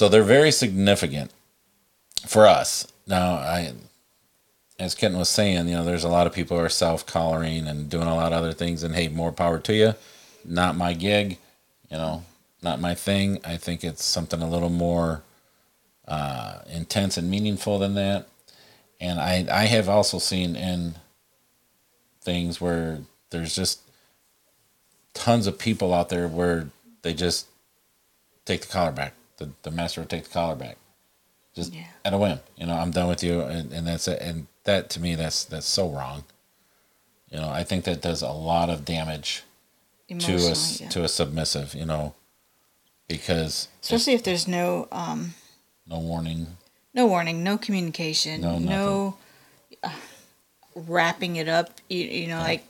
So 0.00 0.08
they're 0.08 0.22
very 0.22 0.50
significant 0.50 1.30
for 2.26 2.46
us. 2.46 2.90
Now 3.06 3.34
I 3.34 3.74
as 4.78 4.94
Kitten 4.94 5.18
was 5.18 5.28
saying, 5.28 5.68
you 5.68 5.74
know, 5.74 5.84
there's 5.84 6.04
a 6.04 6.08
lot 6.08 6.26
of 6.26 6.32
people 6.32 6.56
who 6.56 6.64
are 6.64 6.70
self 6.70 7.04
collaring 7.04 7.68
and 7.68 7.90
doing 7.90 8.06
a 8.06 8.14
lot 8.14 8.32
of 8.32 8.38
other 8.38 8.54
things 8.54 8.82
and 8.82 8.94
hey, 8.94 9.08
more 9.08 9.30
power 9.30 9.58
to 9.58 9.74
you. 9.74 9.94
Not 10.42 10.74
my 10.74 10.94
gig, 10.94 11.36
you 11.90 11.98
know, 11.98 12.24
not 12.62 12.80
my 12.80 12.94
thing. 12.94 13.40
I 13.44 13.58
think 13.58 13.84
it's 13.84 14.02
something 14.02 14.40
a 14.40 14.48
little 14.48 14.70
more 14.70 15.22
uh, 16.08 16.60
intense 16.72 17.18
and 17.18 17.30
meaningful 17.30 17.78
than 17.78 17.92
that. 17.96 18.26
And 19.02 19.20
I 19.20 19.46
I 19.52 19.66
have 19.66 19.90
also 19.90 20.18
seen 20.18 20.56
in 20.56 20.94
things 22.22 22.58
where 22.58 23.00
there's 23.28 23.54
just 23.54 23.82
tons 25.12 25.46
of 25.46 25.58
people 25.58 25.92
out 25.92 26.08
there 26.08 26.26
where 26.26 26.70
they 27.02 27.12
just 27.12 27.48
take 28.46 28.62
the 28.62 28.66
collar 28.66 28.92
back. 28.92 29.12
The 29.40 29.50
the 29.62 29.70
master 29.72 30.00
will 30.02 30.06
take 30.08 30.24
the 30.24 30.30
collar 30.30 30.54
back. 30.54 30.76
Just 31.54 31.72
Yeah. 31.74 31.86
at 32.04 32.12
a 32.14 32.18
whim. 32.18 32.38
You 32.56 32.66
know, 32.66 32.74
I'm 32.74 32.92
done 32.92 33.08
with 33.08 33.24
you 33.24 33.40
and, 33.40 33.72
and 33.72 33.86
that's 33.86 34.06
it. 34.06 34.20
And 34.22 34.46
that 34.64 34.88
to 34.90 35.00
me 35.00 35.14
that's 35.16 35.44
that's 35.44 35.66
so 35.66 35.88
wrong. 35.88 36.22
You 37.30 37.38
know, 37.40 37.48
I 37.48 37.64
think 37.64 37.84
that 37.84 38.00
does 38.02 38.22
a 38.22 38.30
lot 38.30 38.68
of 38.70 38.84
damage 38.84 39.42
to 40.08 40.32
a 40.36 40.54
yeah. 40.54 40.88
to 40.90 41.04
a 41.04 41.08
submissive, 41.08 41.74
you 41.74 41.86
know, 41.86 42.14
because 43.08 43.68
Especially 43.82 44.12
if 44.12 44.22
there's 44.22 44.46
no 44.46 44.86
um, 44.92 45.34
no 45.86 45.98
warning. 45.98 46.46
no 46.94 47.06
warning, 47.06 47.42
no 47.42 47.56
communication, 47.58 48.40
No, 48.42 48.58
no, 48.58 49.16
uh, 49.82 49.90
wrapping 50.74 51.36
it 51.36 51.48
up. 51.48 51.80
You, 51.88 52.04
you 52.04 52.26
know, 52.28 52.38
like 52.38 52.64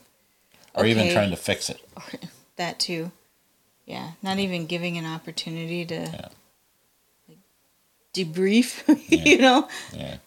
Or 0.73 0.85
even 0.85 1.11
trying 1.11 1.31
to 1.31 1.37
fix 1.37 1.69
it. 1.69 1.79
that 2.55 2.79
too. 2.79 3.11
Yeah, 3.85 4.11
not 4.21 4.39
even 4.39 4.67
giving 4.67 4.97
an 4.97 5.05
opportunity 5.05 5.85
to 5.85 5.95
Yeah. 5.95 6.29
Debrief. 8.13 8.83
you 9.09 9.37
know, 9.37 9.67
Yeah. 9.93 10.17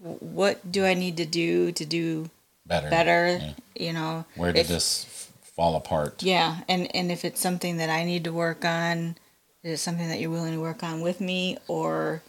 What 0.00 0.70
do 0.70 0.84
I 0.84 0.94
need 0.94 1.16
to 1.16 1.26
do 1.26 1.72
to 1.72 1.84
do 1.84 2.30
Better. 2.66 2.88
better? 2.88 3.38
Yeah. 3.40 3.52
You 3.86 3.92
know, 3.92 4.24
Where 4.36 4.52
did 4.52 4.60
if- 4.60 4.68
this 4.68 5.04
f- 5.06 5.32
fall 5.56 5.74
apart? 5.76 6.22
Yeah, 6.22 6.58
and 6.68 6.94
and 6.94 7.10
if 7.10 7.24
it's 7.24 7.40
something 7.40 7.78
that 7.78 7.90
I 7.90 8.04
need 8.04 8.24
to 8.24 8.32
work 8.32 8.64
on, 8.64 9.16
is 9.64 9.72
it 9.72 9.82
something 9.82 10.08
that 10.08 10.20
you're 10.20 10.30
willing 10.30 10.52
to 10.54 10.60
work 10.60 10.82
on 10.84 11.00
with 11.00 11.20
me, 11.20 11.58
or 11.66 12.22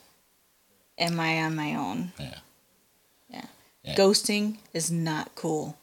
am 0.98 1.20
I 1.20 1.44
on 1.44 1.56
my 1.56 1.76
own? 1.76 2.12
Yeah. 2.20 2.36
Yeah. 3.30 3.46
Yeah. 3.84 3.96
Ghosting 3.96 4.58
is 4.74 4.90
not 4.90 5.36
cool. 5.36 5.78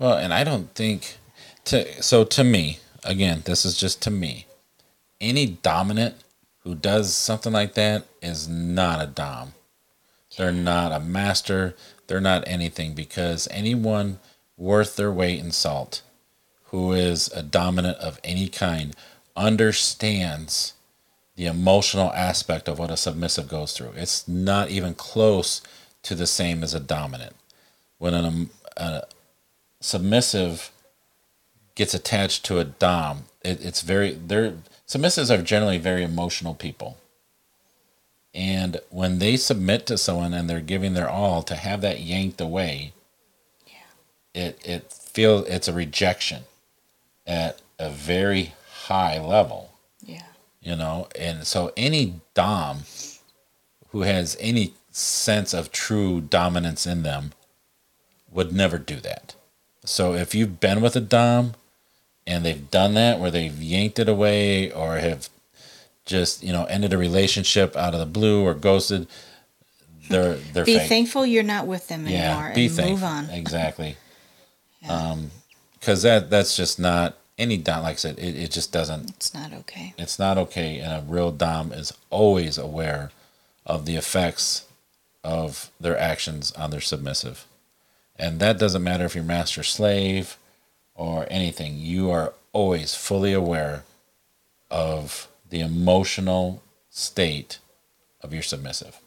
Well, 0.00 0.18
and 0.18 0.34
I 0.34 0.42
don't 0.42 0.74
think 0.74 1.18
to 1.66 2.02
so 2.02 2.24
to 2.24 2.42
me, 2.42 2.78
again, 3.04 3.42
this 3.44 3.64
is 3.64 3.78
just 3.78 4.02
to 4.02 4.10
me. 4.10 4.46
Any 5.20 5.46
dominant 5.46 6.16
who 6.60 6.74
does 6.74 7.14
something 7.14 7.52
like 7.52 7.74
that 7.74 8.06
is 8.20 8.48
not 8.48 9.02
a 9.02 9.06
dom. 9.06 9.54
They're 10.36 10.52
not 10.52 10.92
a 10.92 11.00
master. 11.00 11.74
They're 12.06 12.20
not 12.20 12.44
anything 12.46 12.94
because 12.94 13.48
anyone 13.50 14.18
worth 14.56 14.96
their 14.96 15.12
weight 15.12 15.38
in 15.38 15.52
salt 15.52 16.02
who 16.64 16.92
is 16.92 17.28
a 17.28 17.42
dominant 17.42 17.96
of 17.98 18.20
any 18.22 18.48
kind 18.48 18.94
understands 19.36 20.74
the 21.36 21.46
emotional 21.46 22.12
aspect 22.12 22.68
of 22.68 22.78
what 22.78 22.90
a 22.90 22.96
submissive 22.96 23.48
goes 23.48 23.72
through. 23.72 23.92
It's 23.94 24.26
not 24.26 24.70
even 24.70 24.94
close 24.94 25.62
to 26.02 26.14
the 26.14 26.26
same 26.26 26.62
as 26.62 26.74
a 26.74 26.80
dominant. 26.80 27.36
When 27.98 28.12
an, 28.12 28.24
um, 28.24 28.50
a 28.76 29.04
submissive 29.80 30.70
gets 31.74 31.94
attached 31.94 32.44
to 32.46 32.58
a 32.58 32.64
dom, 32.64 33.24
it, 33.42 33.64
it's 33.64 33.82
very 33.82 34.12
they're 34.12 34.54
submissives 34.88 35.30
are 35.36 35.42
generally 35.42 35.78
very 35.78 36.02
emotional 36.02 36.54
people. 36.54 36.96
And 38.34 38.80
when 38.90 39.18
they 39.18 39.36
submit 39.36 39.86
to 39.86 39.98
someone 39.98 40.32
and 40.34 40.48
they're 40.48 40.60
giving 40.60 40.94
their 40.94 41.08
all 41.08 41.42
to 41.42 41.54
have 41.54 41.80
that 41.80 42.00
yanked 42.00 42.40
away, 42.40 42.92
it 44.34 44.58
it 44.64 44.92
feel 44.92 45.44
it's 45.44 45.68
a 45.68 45.72
rejection 45.72 46.42
at 47.26 47.60
a 47.78 47.90
very 47.90 48.52
high 48.84 49.18
level 49.18 49.72
Yeah. 50.02 50.22
you 50.60 50.76
know 50.76 51.08
and 51.18 51.46
so 51.46 51.72
any 51.76 52.20
dom 52.34 52.80
who 53.90 54.02
has 54.02 54.36
any 54.38 54.74
sense 54.90 55.52
of 55.54 55.72
true 55.72 56.20
dominance 56.20 56.86
in 56.86 57.02
them 57.02 57.32
would 58.30 58.52
never 58.52 58.78
do 58.78 58.96
that 59.00 59.34
so 59.84 60.14
if 60.14 60.34
you've 60.34 60.60
been 60.60 60.80
with 60.80 60.94
a 60.94 61.00
dom 61.00 61.54
and 62.28 62.44
they've 62.44 62.70
done 62.70 62.94
that 62.94 63.18
where 63.18 63.30
they've 63.32 63.60
yanked 63.60 63.98
it 63.98 64.08
away 64.08 64.70
or 64.70 64.98
have 64.98 65.28
just 66.06 66.42
you 66.44 66.52
know 66.52 66.64
ended 66.66 66.92
a 66.92 66.98
relationship 66.98 67.76
out 67.76 67.94
of 67.94 68.00
the 68.00 68.06
blue 68.06 68.44
or 68.44 68.54
ghosted 68.54 69.08
they're 70.10 70.34
they're 70.52 70.64
Be 70.64 70.78
fake. 70.78 70.88
thankful 70.88 71.26
you're 71.26 71.42
not 71.42 71.66
with 71.66 71.88
them 71.88 72.06
anymore, 72.06 72.52
be 72.54 72.66
and 72.66 72.76
thankful. 72.76 72.94
move 72.96 73.04
on. 73.04 73.30
exactly 73.30 73.96
um 74.88 75.30
because 75.80 76.02
that 76.02 76.30
that's 76.30 76.56
just 76.56 76.78
not 76.78 77.16
any 77.38 77.56
dom 77.56 77.82
like 77.82 77.94
i 77.94 77.96
said 77.96 78.18
it, 78.18 78.36
it 78.36 78.50
just 78.50 78.72
doesn't 78.72 79.10
It's 79.10 79.34
not 79.34 79.52
okay. 79.52 79.94
it's 79.98 80.18
not 80.18 80.38
okay 80.38 80.78
and 80.78 80.92
a 80.92 81.04
real 81.12 81.30
dom 81.32 81.72
is 81.72 81.92
always 82.10 82.58
aware 82.58 83.10
of 83.66 83.86
the 83.86 83.96
effects 83.96 84.64
of 85.24 85.70
their 85.80 85.98
actions 85.98 86.52
on 86.52 86.70
their 86.70 86.80
submissive 86.80 87.44
and 88.16 88.40
that 88.40 88.58
doesn't 88.58 88.82
matter 88.82 89.04
if 89.04 89.14
you're 89.14 89.24
master 89.24 89.62
slave 89.62 90.36
or 90.98 91.26
anything 91.30 91.78
you 91.78 92.10
are 92.10 92.34
always 92.52 92.94
fully 92.94 93.32
aware 93.32 93.84
of 94.70 95.28
the 95.48 95.60
emotional 95.60 96.62
state 96.90 97.58
of 98.20 98.34
your 98.34 98.42
submissive. 98.42 98.98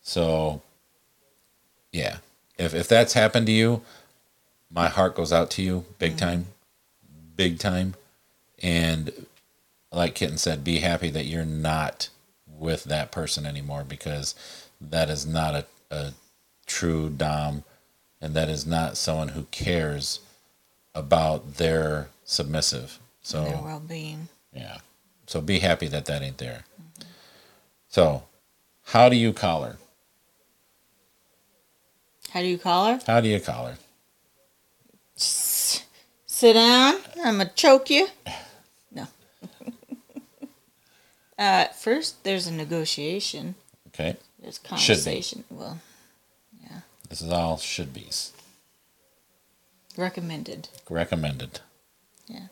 So 0.00 0.62
yeah 1.92 2.18
if, 2.56 2.72
if 2.72 2.88
that's 2.88 3.12
happened 3.12 3.46
to 3.46 3.52
you 3.52 3.82
my 4.70 4.88
heart 4.88 5.14
goes 5.14 5.32
out 5.32 5.50
to 5.50 5.62
you 5.62 5.84
big 5.98 6.12
mm-hmm. 6.12 6.26
time 6.26 6.46
big 7.40 7.58
time. 7.58 7.94
And 8.62 9.26
like 9.90 10.14
kitten 10.14 10.36
said 10.36 10.62
be 10.62 10.78
happy 10.80 11.08
that 11.10 11.24
you're 11.24 11.46
not 11.46 12.10
with 12.46 12.84
that 12.84 13.10
person 13.10 13.46
anymore 13.46 13.82
because 13.82 14.34
that 14.78 15.08
is 15.08 15.24
not 15.26 15.54
a, 15.54 15.64
a 15.90 16.12
true 16.66 17.08
dom 17.08 17.64
and 18.20 18.34
that 18.34 18.48
is 18.48 18.66
not 18.66 18.96
someone 18.96 19.28
who 19.28 19.44
cares 19.50 20.20
about 20.94 21.54
their 21.56 22.08
submissive 22.24 22.98
so 23.22 23.44
Their 23.44 23.62
well-being. 23.62 24.28
yeah 24.52 24.78
so 25.26 25.40
be 25.40 25.58
happy 25.60 25.86
that 25.88 26.06
that 26.06 26.22
ain't 26.22 26.38
there 26.38 26.64
so 27.88 28.24
how 28.86 29.08
do 29.08 29.16
you 29.16 29.32
collar 29.32 29.76
How 32.30 32.40
do 32.40 32.46
you 32.46 32.58
call 32.58 32.86
her? 32.86 33.00
how 33.06 33.20
do 33.20 33.28
you 33.28 33.40
collar 33.40 33.76
S- 35.16 35.84
Sit 36.26 36.54
down. 36.54 36.94
I'm 37.22 37.36
gonna 37.36 37.50
choke 37.54 37.90
you. 37.90 38.08
No. 38.90 39.06
uh, 41.38 41.66
first, 41.66 42.24
there's 42.24 42.46
a 42.46 42.52
negotiation. 42.52 43.54
okay 43.88 44.16
There's 44.40 44.58
conversation. 44.58 45.44
Well, 45.50 45.78
this 47.10 47.20
is 47.20 47.30
all 47.30 47.58
should 47.58 47.92
be's 47.92 48.32
recommended. 49.96 50.68
recommended 50.88 51.60
Yeah, 52.26 52.46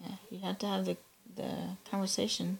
Yeah. 0.00 0.16
you 0.30 0.38
have 0.40 0.58
to 0.58 0.66
have 0.66 0.84
the 0.84 0.96
the 1.34 1.76
conversation 1.90 2.58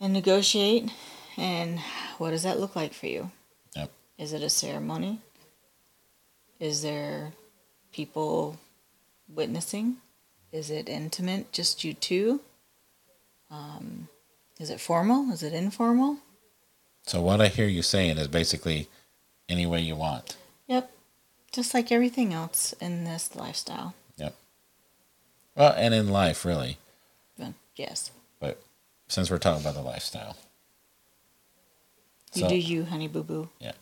and 0.00 0.12
negotiate. 0.12 0.90
And 1.36 1.80
what 2.18 2.30
does 2.30 2.42
that 2.42 2.60
look 2.60 2.76
like 2.76 2.92
for 2.92 3.06
you? 3.06 3.30
Yep. 3.74 3.90
Is 4.18 4.32
it 4.32 4.42
a 4.42 4.50
ceremony? 4.50 5.20
Is 6.60 6.82
there 6.82 7.32
people 7.92 8.58
witnessing? 9.28 9.96
Is 10.52 10.70
it 10.70 10.88
intimate, 10.88 11.50
just 11.52 11.82
you 11.84 11.94
two? 11.94 12.40
Um, 13.50 14.08
Is 14.60 14.70
it 14.70 14.80
formal? 14.80 15.32
Is 15.32 15.42
it 15.42 15.52
informal? 15.54 16.18
So 17.06 17.20
what 17.22 17.40
I 17.40 17.48
hear 17.48 17.66
you 17.66 17.82
saying 17.82 18.18
is 18.18 18.28
basically 18.28 18.88
any 19.52 19.66
way 19.66 19.80
you 19.80 19.94
want. 19.94 20.36
Yep. 20.66 20.90
Just 21.52 21.74
like 21.74 21.92
everything 21.92 22.32
else 22.32 22.72
in 22.80 23.04
this 23.04 23.36
lifestyle. 23.36 23.94
Yep. 24.16 24.34
Well, 25.54 25.74
and 25.76 25.92
in 25.94 26.08
life, 26.08 26.44
really. 26.44 26.78
Yes. 27.74 28.10
But 28.38 28.60
since 29.08 29.30
we're 29.30 29.38
talking 29.38 29.62
about 29.62 29.74
the 29.74 29.80
lifestyle, 29.80 30.36
You 32.34 32.42
So- 32.42 32.48
do 32.50 32.56
you, 32.56 32.84
honey 32.84 33.08
boo 33.08 33.22
boo. 33.22 33.48
Yeah. 33.60 33.72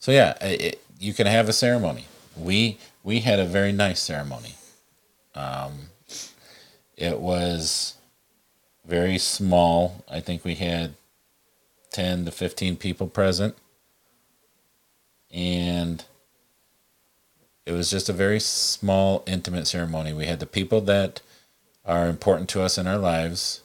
so 0.00 0.10
yeah, 0.12 0.34
it, 0.40 0.82
you 0.98 1.12
can 1.14 1.26
have 1.26 1.48
a 1.48 1.52
ceremony. 1.52 2.06
We 2.36 2.78
we 3.04 3.20
had 3.20 3.38
a 3.38 3.44
very 3.44 3.72
nice 3.72 4.00
ceremony. 4.00 4.54
Um, 5.36 5.90
it 6.96 7.20
was 7.20 7.94
very 8.84 9.18
small. 9.18 10.04
I 10.10 10.20
think 10.20 10.44
we 10.44 10.56
had 10.56 10.94
ten 11.90 12.24
to 12.24 12.30
fifteen 12.32 12.76
people 12.76 13.06
present, 13.06 13.56
and 15.32 16.04
it 17.66 17.72
was 17.72 17.90
just 17.90 18.08
a 18.08 18.12
very 18.12 18.40
small, 18.40 19.22
intimate 19.26 19.66
ceremony. 19.66 20.12
We 20.12 20.26
had 20.26 20.40
the 20.40 20.46
people 20.46 20.80
that 20.82 21.20
are 21.84 22.08
important 22.08 22.48
to 22.50 22.62
us 22.62 22.78
in 22.78 22.86
our 22.86 22.98
lives, 22.98 23.62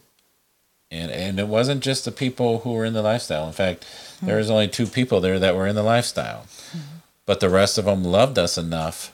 and 0.92 1.12
and 1.12 1.40
it 1.40 1.48
wasn't 1.48 1.84
just 1.84 2.06
the 2.06 2.12
people 2.12 2.60
who 2.60 2.74
were 2.74 2.86
in 2.86 2.94
the 2.94 3.02
lifestyle. 3.02 3.48
In 3.48 3.54
fact, 3.54 3.86
there 4.22 4.38
was 4.38 4.50
only 4.50 4.68
two 4.68 4.88
people 4.88 5.20
there 5.22 5.40
that 5.40 5.56
were 5.56 5.68
in 5.68 5.76
the 5.76 5.84
lifestyle, 5.84 6.46
but 7.26 7.40
the 7.40 7.50
rest 7.50 7.78
of 7.78 7.86
them 7.86 8.04
loved 8.04 8.38
us 8.38 8.58
enough 8.58 9.12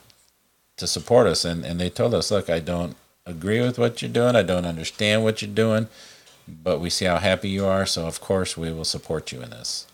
to 0.77 0.87
support 0.87 1.27
us, 1.27 1.45
and 1.45 1.65
and 1.65 1.79
they 1.79 1.89
told 1.89 2.13
us, 2.13 2.31
look, 2.31 2.49
I 2.49 2.59
don't 2.59 2.95
agree 3.25 3.61
with 3.61 3.79
what 3.79 4.01
you're 4.01 4.11
doing, 4.11 4.35
I 4.35 4.43
don't 4.43 4.65
understand 4.65 5.23
what 5.23 5.41
you're 5.41 5.51
doing, 5.51 5.87
but 6.47 6.79
we 6.79 6.89
see 6.91 7.05
how 7.05 7.17
happy 7.17 7.49
you 7.49 7.65
are, 7.65 7.85
so 7.85 8.05
of 8.05 8.21
course 8.21 8.55
we 8.55 8.71
will 8.71 8.85
support 8.85 9.31
you 9.31 9.41
in 9.41 9.49
this. 9.49 9.87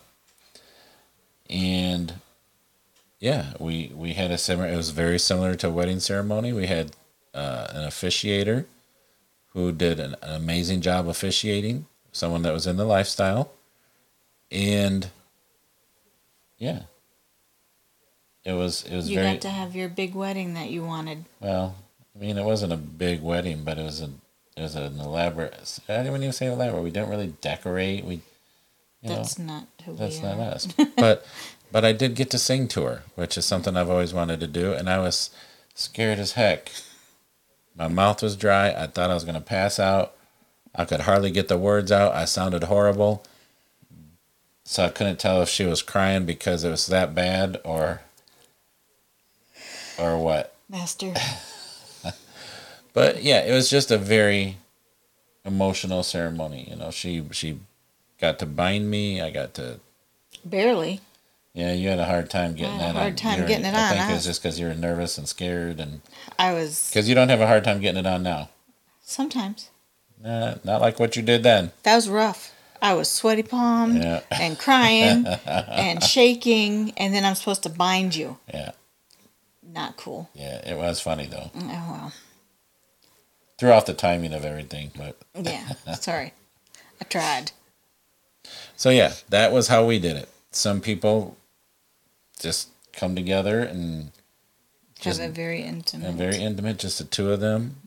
And 1.49 2.15
yeah, 3.21 3.53
we 3.59 3.91
we 3.95 4.13
had 4.13 4.31
a 4.31 4.37
similar. 4.37 4.67
It 4.67 4.75
was 4.75 4.89
very 4.89 5.17
similar 5.19 5.55
to 5.55 5.67
a 5.67 5.71
wedding 5.71 6.01
ceremony. 6.01 6.51
We 6.51 6.65
had 6.67 6.91
uh, 7.33 7.67
an 7.69 7.87
officiator 7.87 8.65
who 9.53 9.71
did 9.71 9.99
an, 10.01 10.15
an 10.21 10.35
amazing 10.35 10.81
job 10.81 11.07
officiating. 11.07 11.85
Someone 12.11 12.41
that 12.41 12.51
was 12.53 12.67
in 12.67 12.75
the 12.75 12.83
lifestyle, 12.83 13.51
and 14.51 15.09
yeah, 16.57 16.81
it 18.43 18.53
was 18.53 18.83
it 18.83 18.95
was 18.95 19.07
very 19.07 19.15
You 19.15 19.23
very 19.23 19.33
got 19.35 19.41
to 19.43 19.49
have 19.49 19.75
your 19.75 19.87
big 19.87 20.13
wedding 20.15 20.53
that 20.55 20.69
you 20.69 20.83
wanted. 20.83 21.25
well. 21.39 21.75
I 22.13 22.19
mean, 22.19 22.37
it 22.37 22.43
wasn't 22.43 22.73
a 22.73 22.77
big 22.77 23.21
wedding, 23.21 23.63
but 23.63 23.77
it 23.77 23.83
was 23.83 24.01
a 24.01 24.09
it 24.57 24.61
was 24.63 24.75
an 24.75 24.99
elaborate. 24.99 25.79
I 25.87 25.97
didn't 26.03 26.17
even 26.17 26.33
say 26.33 26.47
elaborate. 26.47 26.83
We 26.83 26.91
didn't 26.91 27.09
really 27.09 27.33
decorate. 27.39 28.03
We, 28.03 28.15
you 29.01 29.09
know, 29.09 29.15
That's 29.15 29.39
not 29.39 29.67
who 29.85 29.95
that's 29.95 30.17
we 30.17 30.23
not 30.23 30.37
are. 30.37 30.41
us. 30.41 30.67
but 30.97 31.25
but 31.71 31.85
I 31.85 31.91
did 31.93 32.15
get 32.15 32.29
to 32.31 32.37
sing 32.37 32.67
to 32.69 32.83
her, 32.83 33.03
which 33.15 33.37
is 33.37 33.45
something 33.45 33.75
I've 33.75 33.89
always 33.89 34.13
wanted 34.13 34.39
to 34.41 34.47
do, 34.47 34.73
and 34.73 34.89
I 34.89 34.99
was 34.99 35.29
scared 35.73 36.19
as 36.19 36.33
heck. 36.33 36.71
My 37.75 37.87
mouth 37.87 38.21
was 38.21 38.35
dry. 38.35 38.71
I 38.71 38.87
thought 38.87 39.09
I 39.09 39.13
was 39.13 39.23
gonna 39.23 39.41
pass 39.41 39.79
out. 39.79 40.13
I 40.75 40.85
could 40.85 41.01
hardly 41.01 41.31
get 41.31 41.47
the 41.47 41.57
words 41.57 41.91
out. 41.91 42.13
I 42.13 42.25
sounded 42.25 42.63
horrible. 42.65 43.23
So 44.63 44.85
I 44.85 44.89
couldn't 44.89 45.19
tell 45.19 45.41
if 45.41 45.49
she 45.49 45.65
was 45.65 45.81
crying 45.81 46.25
because 46.25 46.63
it 46.63 46.69
was 46.69 46.87
that 46.87 47.13
bad 47.15 47.59
or 47.63 48.01
or 49.97 50.17
what. 50.17 50.55
Master. 50.69 51.13
But 52.93 53.23
yeah, 53.23 53.41
it 53.41 53.53
was 53.53 53.69
just 53.69 53.91
a 53.91 53.97
very 53.97 54.57
emotional 55.45 56.03
ceremony. 56.03 56.67
You 56.69 56.75
know, 56.75 56.91
she 56.91 57.23
she 57.31 57.59
got 58.19 58.39
to 58.39 58.45
bind 58.45 58.89
me. 58.89 59.21
I 59.21 59.31
got 59.31 59.53
to 59.55 59.79
Barely. 60.43 60.99
Yeah, 61.53 61.73
you 61.73 61.89
had 61.89 61.99
a 61.99 62.05
hard 62.05 62.29
time 62.29 62.53
getting 62.55 62.77
that 62.77 62.95
a 62.95 62.99
hard 62.99 63.11
on. 63.11 63.15
time 63.17 63.35
You're- 63.39 63.47
getting 63.47 63.65
it 63.65 63.73
I 63.73 63.83
on. 63.83 63.89
think 63.89 64.01
I 64.01 64.05
it 64.05 64.07
was 64.07 64.15
was- 64.19 64.25
just 64.25 64.41
because 64.41 64.59
you 64.59 64.67
were 64.67 64.73
nervous 64.73 65.17
and 65.17 65.27
scared, 65.27 65.79
and 65.81 66.01
I 66.39 66.53
was 66.53 66.89
because 66.89 67.09
you 67.09 67.15
don't 67.15 67.29
have 67.29 67.41
a 67.41 67.47
hard 67.47 67.63
time 67.65 67.81
getting 67.81 67.99
it 67.99 68.07
on 68.07 68.23
now. 68.23 68.49
sometimes. 69.03 69.69
Nah, 70.23 70.55
not 70.63 70.79
like 70.81 70.99
what 70.99 71.15
you 71.15 71.21
did 71.21 71.43
then. 71.43 71.71
That 71.83 71.95
was 71.95 72.07
rough. 72.07 72.53
I 72.81 72.93
was 72.93 73.09
sweaty 73.11 73.43
palmed 73.43 74.01
Yeah. 74.03 74.21
and 74.31 74.57
crying 74.57 75.25
and 75.45 76.01
shaking, 76.03 76.91
and 76.95 77.13
then 77.13 77.25
I'm 77.25 77.35
supposed 77.35 77.63
to 77.63 77.69
bind 77.69 78.15
you. 78.15 78.37
Yeah, 78.53 78.71
Not 79.61 79.97
cool. 79.97 80.29
yeah, 80.33 80.57
it 80.65 80.77
was 80.77 81.01
funny 81.01 81.25
though. 81.25 81.51
Oh 81.53 81.59
well. 81.91 82.13
Threw 83.57 83.71
off 83.71 83.85
the 83.85 83.93
timing 83.93 84.33
of 84.33 84.45
everything, 84.45 84.91
but 84.95 85.17
Yeah. 85.35 85.73
Sorry. 85.99 86.33
I 86.99 87.03
tried. 87.05 87.51
so 88.75 88.89
yeah, 88.89 89.13
that 89.29 89.51
was 89.51 89.67
how 89.67 89.85
we 89.85 89.99
did 89.99 90.15
it. 90.17 90.29
Some 90.51 90.81
people 90.81 91.35
just 92.41 92.69
come 92.93 93.15
together 93.15 93.59
and 93.61 94.11
Have 94.99 95.03
Just- 95.15 95.21
a 95.21 95.29
very 95.29 95.61
intimate. 95.63 96.07
and 96.07 96.17
very 96.17 96.37
intimate, 96.37 96.77
just 96.77 96.97
the 96.99 97.03
two 97.05 97.31
of 97.31 97.39
them, 97.39 97.77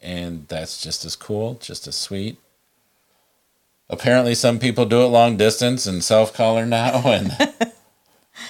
and 0.00 0.46
that's 0.48 0.80
just 0.80 1.04
as 1.04 1.16
cool, 1.16 1.54
just 1.54 1.86
as 1.86 1.96
sweet. 1.96 2.38
Apparently, 3.90 4.34
some 4.34 4.58
people 4.58 4.84
do 4.84 5.02
it 5.02 5.06
long 5.08 5.36
distance 5.36 5.86
and 5.86 6.04
self 6.04 6.32
collar 6.32 6.64
now, 6.66 7.02
and 7.06 7.32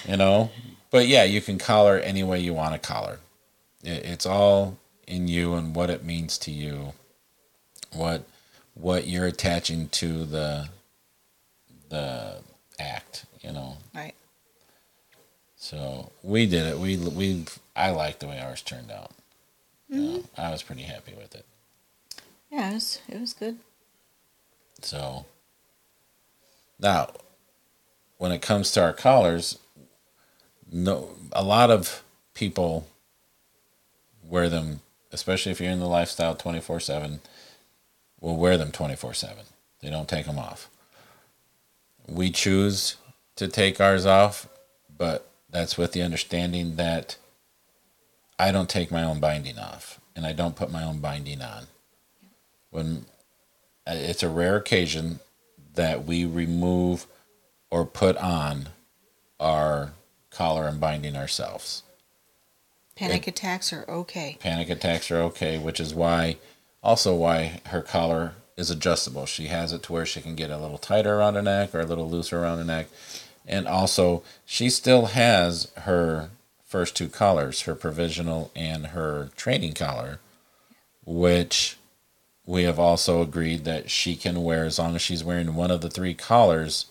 you 0.07 0.17
know, 0.17 0.51
but 0.91 1.07
yeah, 1.07 1.23
you 1.23 1.41
can 1.41 1.57
collar 1.57 1.97
any 1.97 2.23
way 2.23 2.39
you 2.39 2.53
want 2.53 2.73
to 2.73 2.79
collar. 2.79 3.19
It, 3.83 4.05
it's 4.05 4.25
all 4.25 4.77
in 5.07 5.27
you 5.27 5.53
and 5.55 5.73
what 5.75 5.89
it 5.89 6.03
means 6.03 6.37
to 6.39 6.51
you, 6.51 6.93
what 7.93 8.23
what 8.75 9.07
you're 9.07 9.27
attaching 9.27 9.89
to 9.89 10.25
the 10.25 10.69
the 11.89 12.35
act, 12.79 13.25
you 13.41 13.51
know. 13.51 13.77
Right. 13.95 14.13
So 15.69 16.11
we 16.23 16.47
did 16.47 16.65
it. 16.65 16.79
We 16.79 16.97
we 16.97 17.45
I 17.75 17.91
liked 17.91 18.21
the 18.21 18.27
way 18.27 18.39
ours 18.39 18.63
turned 18.63 18.89
out. 18.89 19.11
Mm-hmm. 19.93 20.15
Know, 20.15 20.23
I 20.35 20.49
was 20.49 20.63
pretty 20.63 20.81
happy 20.81 21.13
with 21.15 21.35
it. 21.35 21.45
Yeah, 22.51 22.71
it 22.71 22.73
was, 22.73 22.99
it 23.07 23.21
was 23.21 23.33
good. 23.33 23.59
So 24.81 25.27
now, 26.79 27.11
when 28.17 28.31
it 28.31 28.41
comes 28.41 28.71
to 28.71 28.81
our 28.81 28.93
collars, 28.93 29.59
no, 30.71 31.11
a 31.31 31.43
lot 31.43 31.69
of 31.69 32.01
people 32.33 32.87
wear 34.27 34.49
them, 34.49 34.79
especially 35.11 35.51
if 35.51 35.61
you're 35.61 35.69
in 35.69 35.79
the 35.79 35.85
lifestyle 35.85 36.33
twenty 36.33 36.61
four 36.61 36.79
seven. 36.79 37.19
Will 38.19 38.37
wear 38.37 38.57
them 38.57 38.71
twenty 38.71 38.95
four 38.95 39.13
seven. 39.13 39.45
They 39.81 39.91
don't 39.91 40.09
take 40.09 40.25
them 40.25 40.39
off. 40.39 40.67
We 42.07 42.31
choose 42.31 42.95
to 43.35 43.47
take 43.47 43.79
ours 43.79 44.07
off, 44.07 44.49
but 44.97 45.28
that's 45.51 45.77
with 45.77 45.93
the 45.93 46.01
understanding 46.01 46.75
that 46.75 47.17
I 48.37 48.51
don't 48.51 48.69
take 48.69 48.91
my 48.91 49.03
own 49.03 49.19
binding 49.19 49.59
off, 49.59 49.99
and 50.15 50.25
I 50.25 50.33
don't 50.33 50.55
put 50.55 50.71
my 50.71 50.83
own 50.83 50.99
binding 50.99 51.41
on. 51.41 51.67
When 52.69 53.05
uh, 53.87 53.93
it's 53.95 54.23
a 54.23 54.29
rare 54.29 54.55
occasion 54.55 55.19
that 55.73 56.05
we 56.05 56.25
remove 56.25 57.07
or 57.71 57.85
put 57.85 58.17
on 58.17 58.69
our 59.39 59.93
collar 60.29 60.67
and 60.67 60.79
binding 60.79 61.15
ourselves. 61.15 61.83
Panic 62.95 63.27
attacks 63.27 63.71
are 63.71 63.85
okay. 63.89 64.37
Panic 64.39 64.69
attacks 64.69 65.09
are 65.09 65.21
okay, 65.21 65.57
which 65.57 65.79
is 65.79 65.93
why, 65.93 66.37
also 66.83 67.15
why 67.15 67.61
her 67.67 67.81
collar 67.81 68.33
is 68.57 68.69
adjustable. 68.69 69.25
She 69.25 69.47
has 69.47 69.71
it 69.71 69.83
to 69.83 69.93
where 69.93 70.05
she 70.05 70.21
can 70.21 70.35
get 70.35 70.51
a 70.51 70.57
little 70.57 70.77
tighter 70.77 71.15
around 71.15 71.35
her 71.35 71.41
neck 71.41 71.73
or 71.73 71.79
a 71.79 71.85
little 71.85 72.09
looser 72.09 72.39
around 72.39 72.57
her 72.57 72.65
neck. 72.65 72.87
And 73.49 73.67
also, 73.67 74.23
she 74.45 74.69
still 74.69 75.07
has 75.07 75.71
her 75.79 76.29
first 76.63 76.95
two 76.95 77.09
collars, 77.09 77.61
her 77.61 77.73
provisional 77.73 78.51
and 78.55 78.87
her 78.87 79.31
training 79.35 79.73
collar, 79.73 80.19
which 81.03 81.77
we 82.45 82.63
have 82.63 82.77
also 82.79 83.21
agreed 83.23 83.65
that 83.65 83.89
she 83.89 84.15
can 84.15 84.43
wear 84.43 84.65
as 84.65 84.77
long 84.77 84.95
as 84.95 85.01
she's 85.01 85.23
wearing 85.23 85.55
one 85.55 85.71
of 85.71 85.81
the 85.81 85.89
three 85.89 86.13
collars 86.13 86.85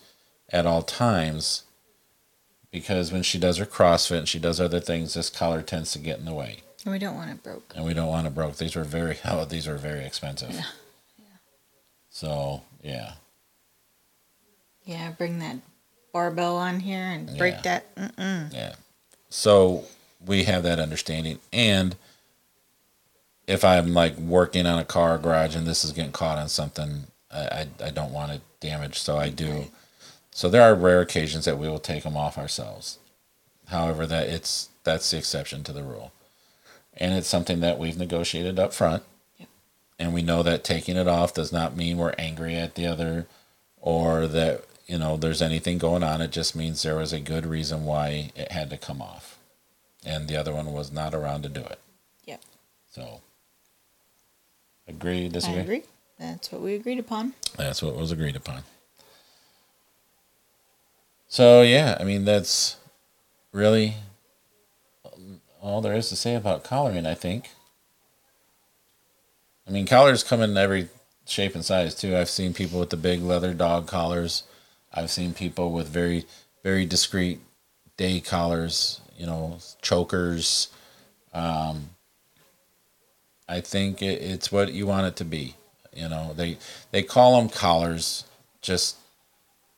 at 0.51 0.67
all 0.67 0.83
times. 0.83 1.63
Because 2.73 3.13
when 3.13 3.23
she 3.23 3.39
does 3.39 3.57
her 3.59 3.65
CrossFit 3.65 4.19
and 4.19 4.29
she 4.29 4.39
does 4.41 4.61
other 4.61 4.81
things, 4.81 5.15
this 5.15 5.31
collar 5.31 5.63
tends 5.63 5.93
to 5.93 5.99
get 6.01 6.19
in 6.19 6.25
the 6.27 6.35
way 6.35 6.59
And 6.85 6.93
we 6.93 6.99
don't 6.99 7.15
want 7.15 7.31
it 7.31 7.43
broke. 7.43 7.73
and 7.77 7.85
we 7.85 7.95
don't 7.95 8.09
want 8.09 8.27
it 8.27 8.35
broke. 8.35 8.57
These 8.57 8.75
were 8.77 8.85
very 8.85 9.17
oh, 9.25 9.45
these 9.45 9.69
are 9.69 9.79
very 9.79 10.05
expensive. 10.05 10.51
Yeah. 10.51 10.65
So 12.11 12.63
yeah, 12.83 13.13
Yeah, 14.85 15.13
bring 15.13 15.39
that 15.39 15.57
barbell 16.19 16.57
on 16.57 16.81
here 16.81 17.05
and 17.05 17.39
break 17.39 17.55
Yeah. 17.57 17.61
that. 17.63 17.95
Mm-mm. 17.95 18.53
yeah. 18.53 18.75
So 19.31 19.85
we 20.25 20.45
have 20.45 20.63
that 20.65 20.81
understanding, 20.81 21.39
and 21.53 21.95
if 23.47 23.65
I'm 23.65 23.95
like 23.95 24.17
working 24.17 24.67
on 24.67 24.79
a 24.81 24.85
car 24.85 25.17
garage 25.19 25.55
and 25.55 25.67
this 25.67 25.85
is 25.85 25.93
getting 25.93 26.13
caught 26.13 26.39
on 26.39 26.49
something, 26.49 27.05
I 27.31 27.41
I, 27.41 27.69
I 27.87 27.91
don't 27.91 28.13
want 28.13 28.33
it 28.33 28.41
damaged, 28.61 28.97
so 28.97 29.17
I 29.17 29.29
do. 29.31 29.53
Right. 29.53 29.71
So 30.33 30.49
there 30.49 30.63
are 30.63 30.75
rare 30.75 31.01
occasions 31.01 31.45
that 31.45 31.59
we 31.59 31.69
will 31.69 31.79
take 31.79 32.03
them 32.03 32.17
off 32.17 32.37
ourselves. 32.39 32.99
However, 33.69 34.07
that 34.07 34.29
it's 34.29 34.71
that's 34.85 35.11
the 35.11 35.19
exception 35.19 35.63
to 35.65 35.73
the 35.73 35.83
rule, 35.85 36.11
and 36.97 37.15
it's 37.15 37.29
something 37.29 37.61
that 37.61 37.79
we've 37.79 37.99
negotiated 37.99 38.59
up 38.59 38.73
front. 38.73 39.03
Yep. 39.39 39.49
and 40.01 40.13
we 40.15 40.23
know 40.23 40.43
that 40.43 40.65
taking 40.65 40.97
it 40.97 41.07
off 41.07 41.33
does 41.35 41.53
not 41.53 41.77
mean 41.77 41.97
we're 41.99 42.15
angry 42.19 42.57
at 42.57 42.75
the 42.75 42.87
other 42.87 43.27
or 43.81 44.27
that 44.27 44.65
you 44.89 44.99
know 44.99 45.17
there's 45.17 45.41
anything 45.43 45.79
going 45.79 46.03
on 46.03 46.21
it 46.21 46.33
just 46.33 46.57
means 46.57 46.83
there 46.83 46.97
was 46.97 47.13
a 47.13 47.21
good 47.21 47.47
reason 47.47 47.85
why 47.85 48.33
it 48.35 48.51
had 48.51 48.71
to 48.71 48.77
come 48.77 49.01
off 49.01 49.39
and 50.05 50.27
the 50.29 50.37
other 50.37 50.53
one 50.55 50.73
was 50.73 50.91
not 50.91 51.15
around 51.15 51.43
to 51.43 51.49
do 51.49 51.61
it 51.61 51.79
Yep. 52.25 52.41
so 52.91 53.21
agree 54.89 55.29
disagree 55.29 55.59
I 55.59 55.63
agree. 55.63 55.83
That's 56.19 56.51
what 56.51 56.63
we 56.63 56.75
agreed 56.75 56.99
upon. 56.99 57.35
that's 57.57 57.83
what 57.83 57.95
was 57.97 58.11
agreed 58.11 58.35
upon 58.37 58.63
so 61.29 61.63
yeah 61.63 61.97
i 62.01 62.05
mean 62.05 62.25
that's 62.25 62.77
really 63.53 63.95
all 65.61 65.81
there 65.81 65.95
is 65.95 66.09
to 66.09 66.17
say 66.17 66.35
about 66.35 66.65
collaring 66.65 67.07
i 67.07 67.15
think 67.15 67.51
i 69.67 69.71
mean 69.71 69.87
collars 69.87 70.23
come 70.25 70.41
in 70.41 70.57
every 70.57 70.89
shape 71.27 71.55
and 71.55 71.65
size 71.65 71.95
too 71.95 72.17
i've 72.17 72.31
seen 72.31 72.55
people 72.55 72.81
with 72.81 72.91
the 72.91 72.97
big 72.97 73.21
leather 73.23 73.53
dog 73.53 73.87
collars 73.87 74.45
i've 74.93 75.11
seen 75.11 75.33
people 75.35 75.73
with 75.73 75.89
very 75.89 76.25
very 76.63 76.85
discreet 76.87 77.41
day 77.97 78.21
collars 78.21 79.01
you 79.17 79.27
know 79.27 79.59
chokers. 79.83 80.69
Um, 81.35 81.91
i 83.49 83.61
think 83.61 84.01
it, 84.01 84.23
it's 84.23 84.51
what 84.51 84.73
you 84.73 84.87
want 84.87 85.07
it 85.07 85.17
to 85.17 85.25
be 85.25 85.57
you 85.95 86.09
know. 86.09 86.33
They 86.35 86.59
they 86.91 87.03
call 87.03 87.39
them 87.39 87.49
collars 87.49 88.25
just 88.63 88.97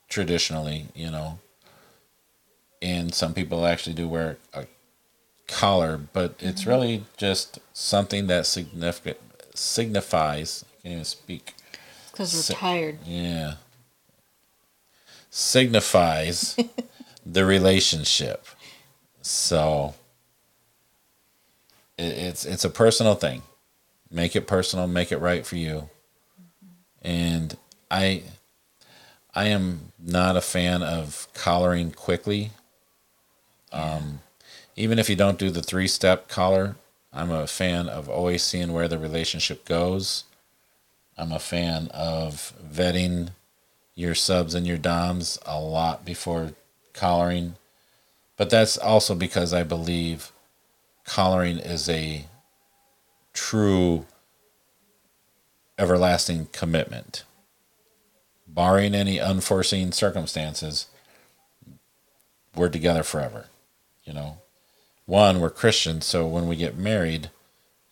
traditionally 0.07 0.87
you 0.95 1.09
know. 1.09 1.39
And 2.81 3.13
some 3.13 3.33
people 3.35 3.65
actually 3.65 3.93
do 3.93 4.07
wear 4.07 4.37
a 4.53 4.65
collar 5.47 5.99
but 6.13 6.35
it's 6.39 6.65
really 6.65 7.03
just 7.17 7.59
something 7.73 8.27
that 8.27 8.45
significant 8.45 9.17
signifies 9.53 10.63
i 10.63 10.81
can't 10.83 10.93
even 10.93 11.05
speak. 11.05 11.53
Because 12.11 12.49
we're 12.49 12.55
tired. 12.55 12.99
yeah 13.05 13.55
signifies 15.31 16.55
the 17.25 17.45
relationship. 17.45 18.45
So 19.21 19.95
it, 21.97 22.03
it's 22.03 22.45
it's 22.45 22.65
a 22.65 22.69
personal 22.69 23.15
thing. 23.15 23.41
Make 24.11 24.35
it 24.35 24.45
personal 24.45 24.87
make 24.87 25.11
it 25.11 25.17
right 25.17 25.43
for 25.45 25.55
you. 25.55 25.89
And 27.01 27.57
i 27.89 28.23
i 29.33 29.47
am 29.47 29.91
not 29.97 30.35
a 30.37 30.41
fan 30.41 30.83
of 30.83 31.27
collaring 31.33 31.91
quickly. 31.91 32.51
Um 33.71 34.19
even 34.75 34.99
if 34.99 35.09
you 35.09 35.15
don't 35.15 35.39
do 35.39 35.49
the 35.49 35.63
three 35.63 35.87
step 35.87 36.27
collar 36.27 36.75
i'm 37.13 37.29
a 37.31 37.45
fan 37.47 37.87
of 37.89 38.07
always 38.09 38.43
seeing 38.43 38.73
where 38.73 38.87
the 38.87 38.99
relationship 38.99 39.65
goes. 39.65 40.25
I'm 41.17 41.31
a 41.31 41.39
fan 41.39 41.87
of 41.93 42.53
vetting 42.63 43.29
your 44.01 44.15
subs 44.15 44.55
and 44.55 44.65
your 44.65 44.77
doms 44.77 45.37
a 45.45 45.59
lot 45.59 46.03
before 46.03 46.53
collaring. 46.93 47.55
But 48.35 48.49
that's 48.49 48.77
also 48.77 49.13
because 49.13 49.53
i 49.53 49.63
believe 49.63 50.31
collaring 51.05 51.59
is 51.59 51.87
a 51.87 52.25
true 53.33 54.05
everlasting 55.77 56.47
commitment. 56.51 57.23
Barring 58.47 58.93
any 58.93 59.19
unforeseen 59.19 59.91
circumstances 59.91 60.87
we're 62.55 62.69
together 62.69 63.03
forever 63.03 63.45
you 64.03 64.13
know? 64.13 64.37
One 65.05 65.39
we're 65.39 65.49
christians 65.49 66.05
so 66.05 66.25
when 66.27 66.47
we 66.47 66.55
get 66.55 66.75
married 66.77 67.29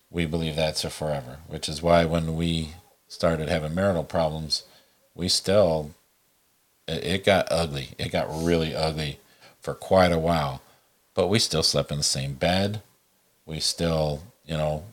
we 0.10 0.26
believe 0.26 0.56
that's 0.56 0.84
a 0.84 0.90
forever 0.90 1.38
which 1.48 1.70
is 1.70 1.82
why 1.82 2.04
when 2.06 2.36
we 2.36 2.74
started 3.08 3.48
having 3.48 3.74
marital 3.76 4.04
problems 4.04 4.64
we 5.16 5.28
still 5.30 5.92
it, 6.90 7.26
got 7.26 7.48
ugly. 7.52 7.90
It 7.98 8.12
got 8.12 8.28
really 8.30 8.76
ugly 8.76 9.20
for 9.62 9.74
quite 9.74 10.12
a 10.12 10.20
while. 10.20 10.62
But 11.14 11.28
we 11.28 11.40
still 11.40 11.64
slept 11.64 11.92
in 11.92 11.98
the 11.98 12.04
same 12.04 12.34
bed. 12.34 12.82
We 13.46 13.60
still 13.60 14.24
you 14.46 14.58
know 14.58 14.84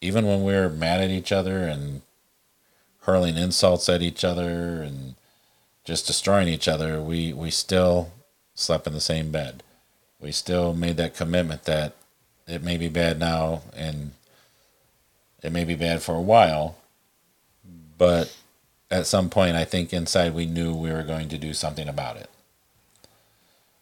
even 0.00 0.26
when 0.26 0.44
we 0.44 0.52
were 0.52 0.68
mad 0.68 1.00
at 1.00 1.10
each 1.10 1.32
other 1.32 1.58
and 1.64 2.02
hurling 3.02 3.36
insults 3.36 3.88
at 3.88 4.02
each 4.02 4.24
other 4.24 4.82
and 4.82 5.14
just 5.84 6.06
destroying 6.06 6.48
each 6.48 6.68
other 6.68 7.00
we 7.00 7.32
we 7.32 7.50
still 7.50 8.12
slept 8.54 8.86
in 8.86 8.92
the 8.92 9.00
same 9.00 9.30
bed. 9.30 9.62
We 10.20 10.32
still 10.32 10.74
made 10.74 10.96
that 10.98 11.16
commitment 11.16 11.64
that 11.64 11.94
it 12.46 12.62
may 12.62 12.76
be 12.76 12.88
bad 12.88 13.18
now 13.18 13.62
and 13.74 14.12
it 15.42 15.52
may 15.52 15.64
be 15.64 15.74
bad 15.74 16.02
for 16.02 16.14
a 16.14 16.20
while 16.20 16.76
but 17.98 18.36
at 18.92 19.06
some 19.06 19.28
point 19.28 19.56
i 19.56 19.64
think 19.64 19.92
inside 19.92 20.32
we 20.34 20.46
knew 20.46 20.72
we 20.74 20.92
were 20.92 21.02
going 21.02 21.28
to 21.28 21.38
do 21.38 21.52
something 21.52 21.88
about 21.88 22.16
it 22.16 22.30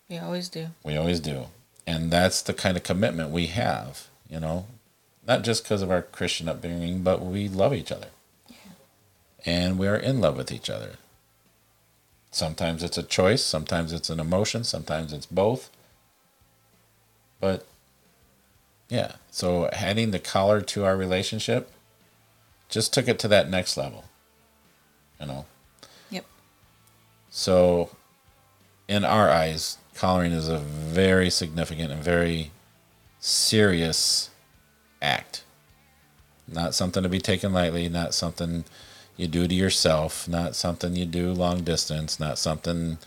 We 0.09 0.18
always 0.18 0.49
do. 0.49 0.68
we 0.83 0.96
always 0.96 1.20
do. 1.20 1.46
And 1.87 2.11
that's 2.11 2.40
the 2.42 2.55
kind 2.55 2.77
of 2.77 2.83
commitment 2.85 3.31
we 3.31 3.46
have, 3.46 4.07
you 4.29 4.38
know, 4.40 4.66
not 5.27 5.42
just 5.42 5.64
because 5.64 5.83
of 5.83 5.90
our 5.90 6.03
Christian 6.03 6.49
upbringing, 6.49 7.03
but 7.03 7.20
we 7.20 7.49
love 7.49 7.75
each 7.75 7.90
other. 7.92 8.09
And 9.44 9.79
we 9.79 9.88
are 9.88 9.96
in 9.96 10.20
love 10.20 10.37
with 10.37 10.53
each 10.53 10.68
other. 10.70 10.92
Sometimes 12.31 12.83
it's 12.85 12.99
a 12.99 13.03
choice, 13.03 13.42
sometimes 13.44 13.92
it's 13.92 14.11
an 14.11 14.20
emotion, 14.20 14.62
sometimes 14.64 15.12
it's 15.12 15.27
both. 15.27 15.70
But 17.40 17.66
yeah, 18.88 19.12
so 19.31 19.68
adding 19.73 20.11
the 20.12 20.18
collar 20.20 20.61
to 20.61 20.85
our 20.85 20.96
relationship 20.96 21.73
just 22.68 22.92
took 22.92 23.09
it 23.09 23.18
to 23.20 23.29
that 23.29 23.49
next 23.51 23.77
level, 23.77 24.05
you 25.20 25.26
know. 25.26 25.44
Yep. 26.11 26.24
So, 27.30 27.90
in 28.88 29.04
our 29.04 29.28
eyes, 29.28 29.78
collaring 29.94 30.33
is 30.33 30.48
a 30.48 30.59
very 30.59 31.30
significant 31.30 31.92
and 31.92 32.02
very 32.02 32.50
serious 33.20 34.30
act. 35.02 35.44
Not 36.48 36.74
something 36.74 37.02
to 37.02 37.09
be 37.09 37.20
taken 37.20 37.52
lightly, 37.52 37.88
not 37.88 38.14
something 38.14 38.64
you 39.16 39.28
do 39.28 39.46
to 39.46 39.54
yourself, 39.54 40.26
not 40.26 40.56
something 40.56 40.96
you 40.96 41.06
do 41.06 41.33
long 41.33 41.62
distance, 41.62 42.18
not 42.18 42.38
something, 42.38 42.98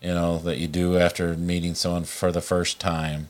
you 0.00 0.14
know, 0.14 0.38
that 0.38 0.58
you 0.58 0.68
do 0.68 0.96
after 0.96 1.36
meeting 1.36 1.74
someone 1.74 2.04
for 2.04 2.30
the 2.32 2.40
first 2.40 2.80
time. 2.80 3.28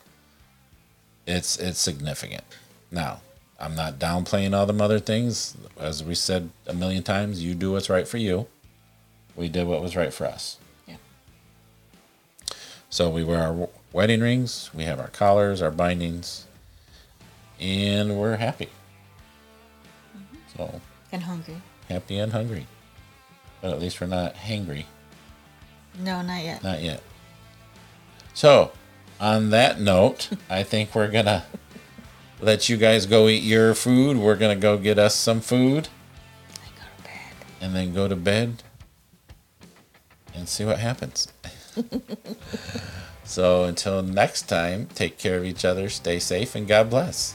It's 1.26 1.59
it's 1.59 1.78
significant. 1.78 2.44
Now, 2.90 3.20
I'm 3.61 3.75
not 3.75 3.99
downplaying 3.99 4.57
all 4.57 4.64
them 4.66 4.81
other 4.81 4.99
things. 4.99 5.57
As 5.79 6.03
we 6.03 6.14
said 6.14 6.51
a 6.66 6.73
million 6.75 7.03
times, 7.03 7.42
you 7.42 7.55
do 7.55 7.73
what's 7.73 7.90
right 7.90 8.09
for 8.09 8.16
you. 8.16 8.46
We 9.37 9.49
did 9.49 9.66
what 9.66 9.83
was 9.83 9.94
right 9.96 10.12
for 10.12 10.27
us. 10.27 10.57
Yeah. 10.87 10.96
So 12.88 13.11
we 13.11 13.23
wear 13.23 13.40
our 13.40 13.68
wedding 13.92 14.20
rings, 14.20 14.70
we 14.75 14.85
have 14.85 14.99
our 14.99 15.09
collars, 15.09 15.61
our 15.62 15.70
bindings, 15.70 16.46
and 17.61 18.16
we're 18.18 18.37
happy. 18.37 18.68
Mm-hmm. 20.16 20.37
So 20.57 20.81
And 21.12 21.23
hungry. 21.25 21.57
happy 21.88 22.18
and 22.18 22.33
hungry. 22.33 22.66
But 23.61 23.73
at 23.73 23.81
least 23.81 24.01
we're 24.01 24.07
not 24.07 24.35
hangry. 24.37 24.85
No, 25.99 26.23
not 26.23 26.42
yet. 26.42 26.62
Not 26.64 26.81
yet. 26.83 27.03
So, 28.33 28.73
on 29.20 29.51
that 29.51 29.81
note, 29.81 30.31
I 30.51 30.62
think 30.62 30.94
we're 30.94 31.11
going 31.11 31.27
to 31.27 31.44
let 32.40 32.68
you 32.68 32.76
guys 32.76 33.07
go 33.07 33.29
eat 33.29 33.42
your 33.42 33.74
food. 33.74 34.16
We're 34.16 34.37
going 34.37 34.57
to 34.57 34.61
go 34.61 34.79
get 34.79 34.98
us 34.98 35.14
some 35.14 35.40
food 35.40 35.88
I 36.55 36.68
go 36.79 36.85
to 36.96 37.03
bed. 37.03 37.46
and 37.61 37.74
then 37.74 37.94
go 37.94 38.09
to 38.09 38.16
bed 38.16 38.62
and 40.35 40.48
see 40.48 40.64
what 40.64 40.79
happens. 40.79 41.29
so, 43.24 43.64
until 43.64 44.03
next 44.03 44.42
time, 44.48 44.88
take 44.94 45.18
care 45.18 45.37
of 45.37 45.44
each 45.44 45.64
other, 45.64 45.88
stay 45.88 46.18
safe, 46.18 46.55
and 46.55 46.66
God 46.66 46.90
bless. 46.90 47.35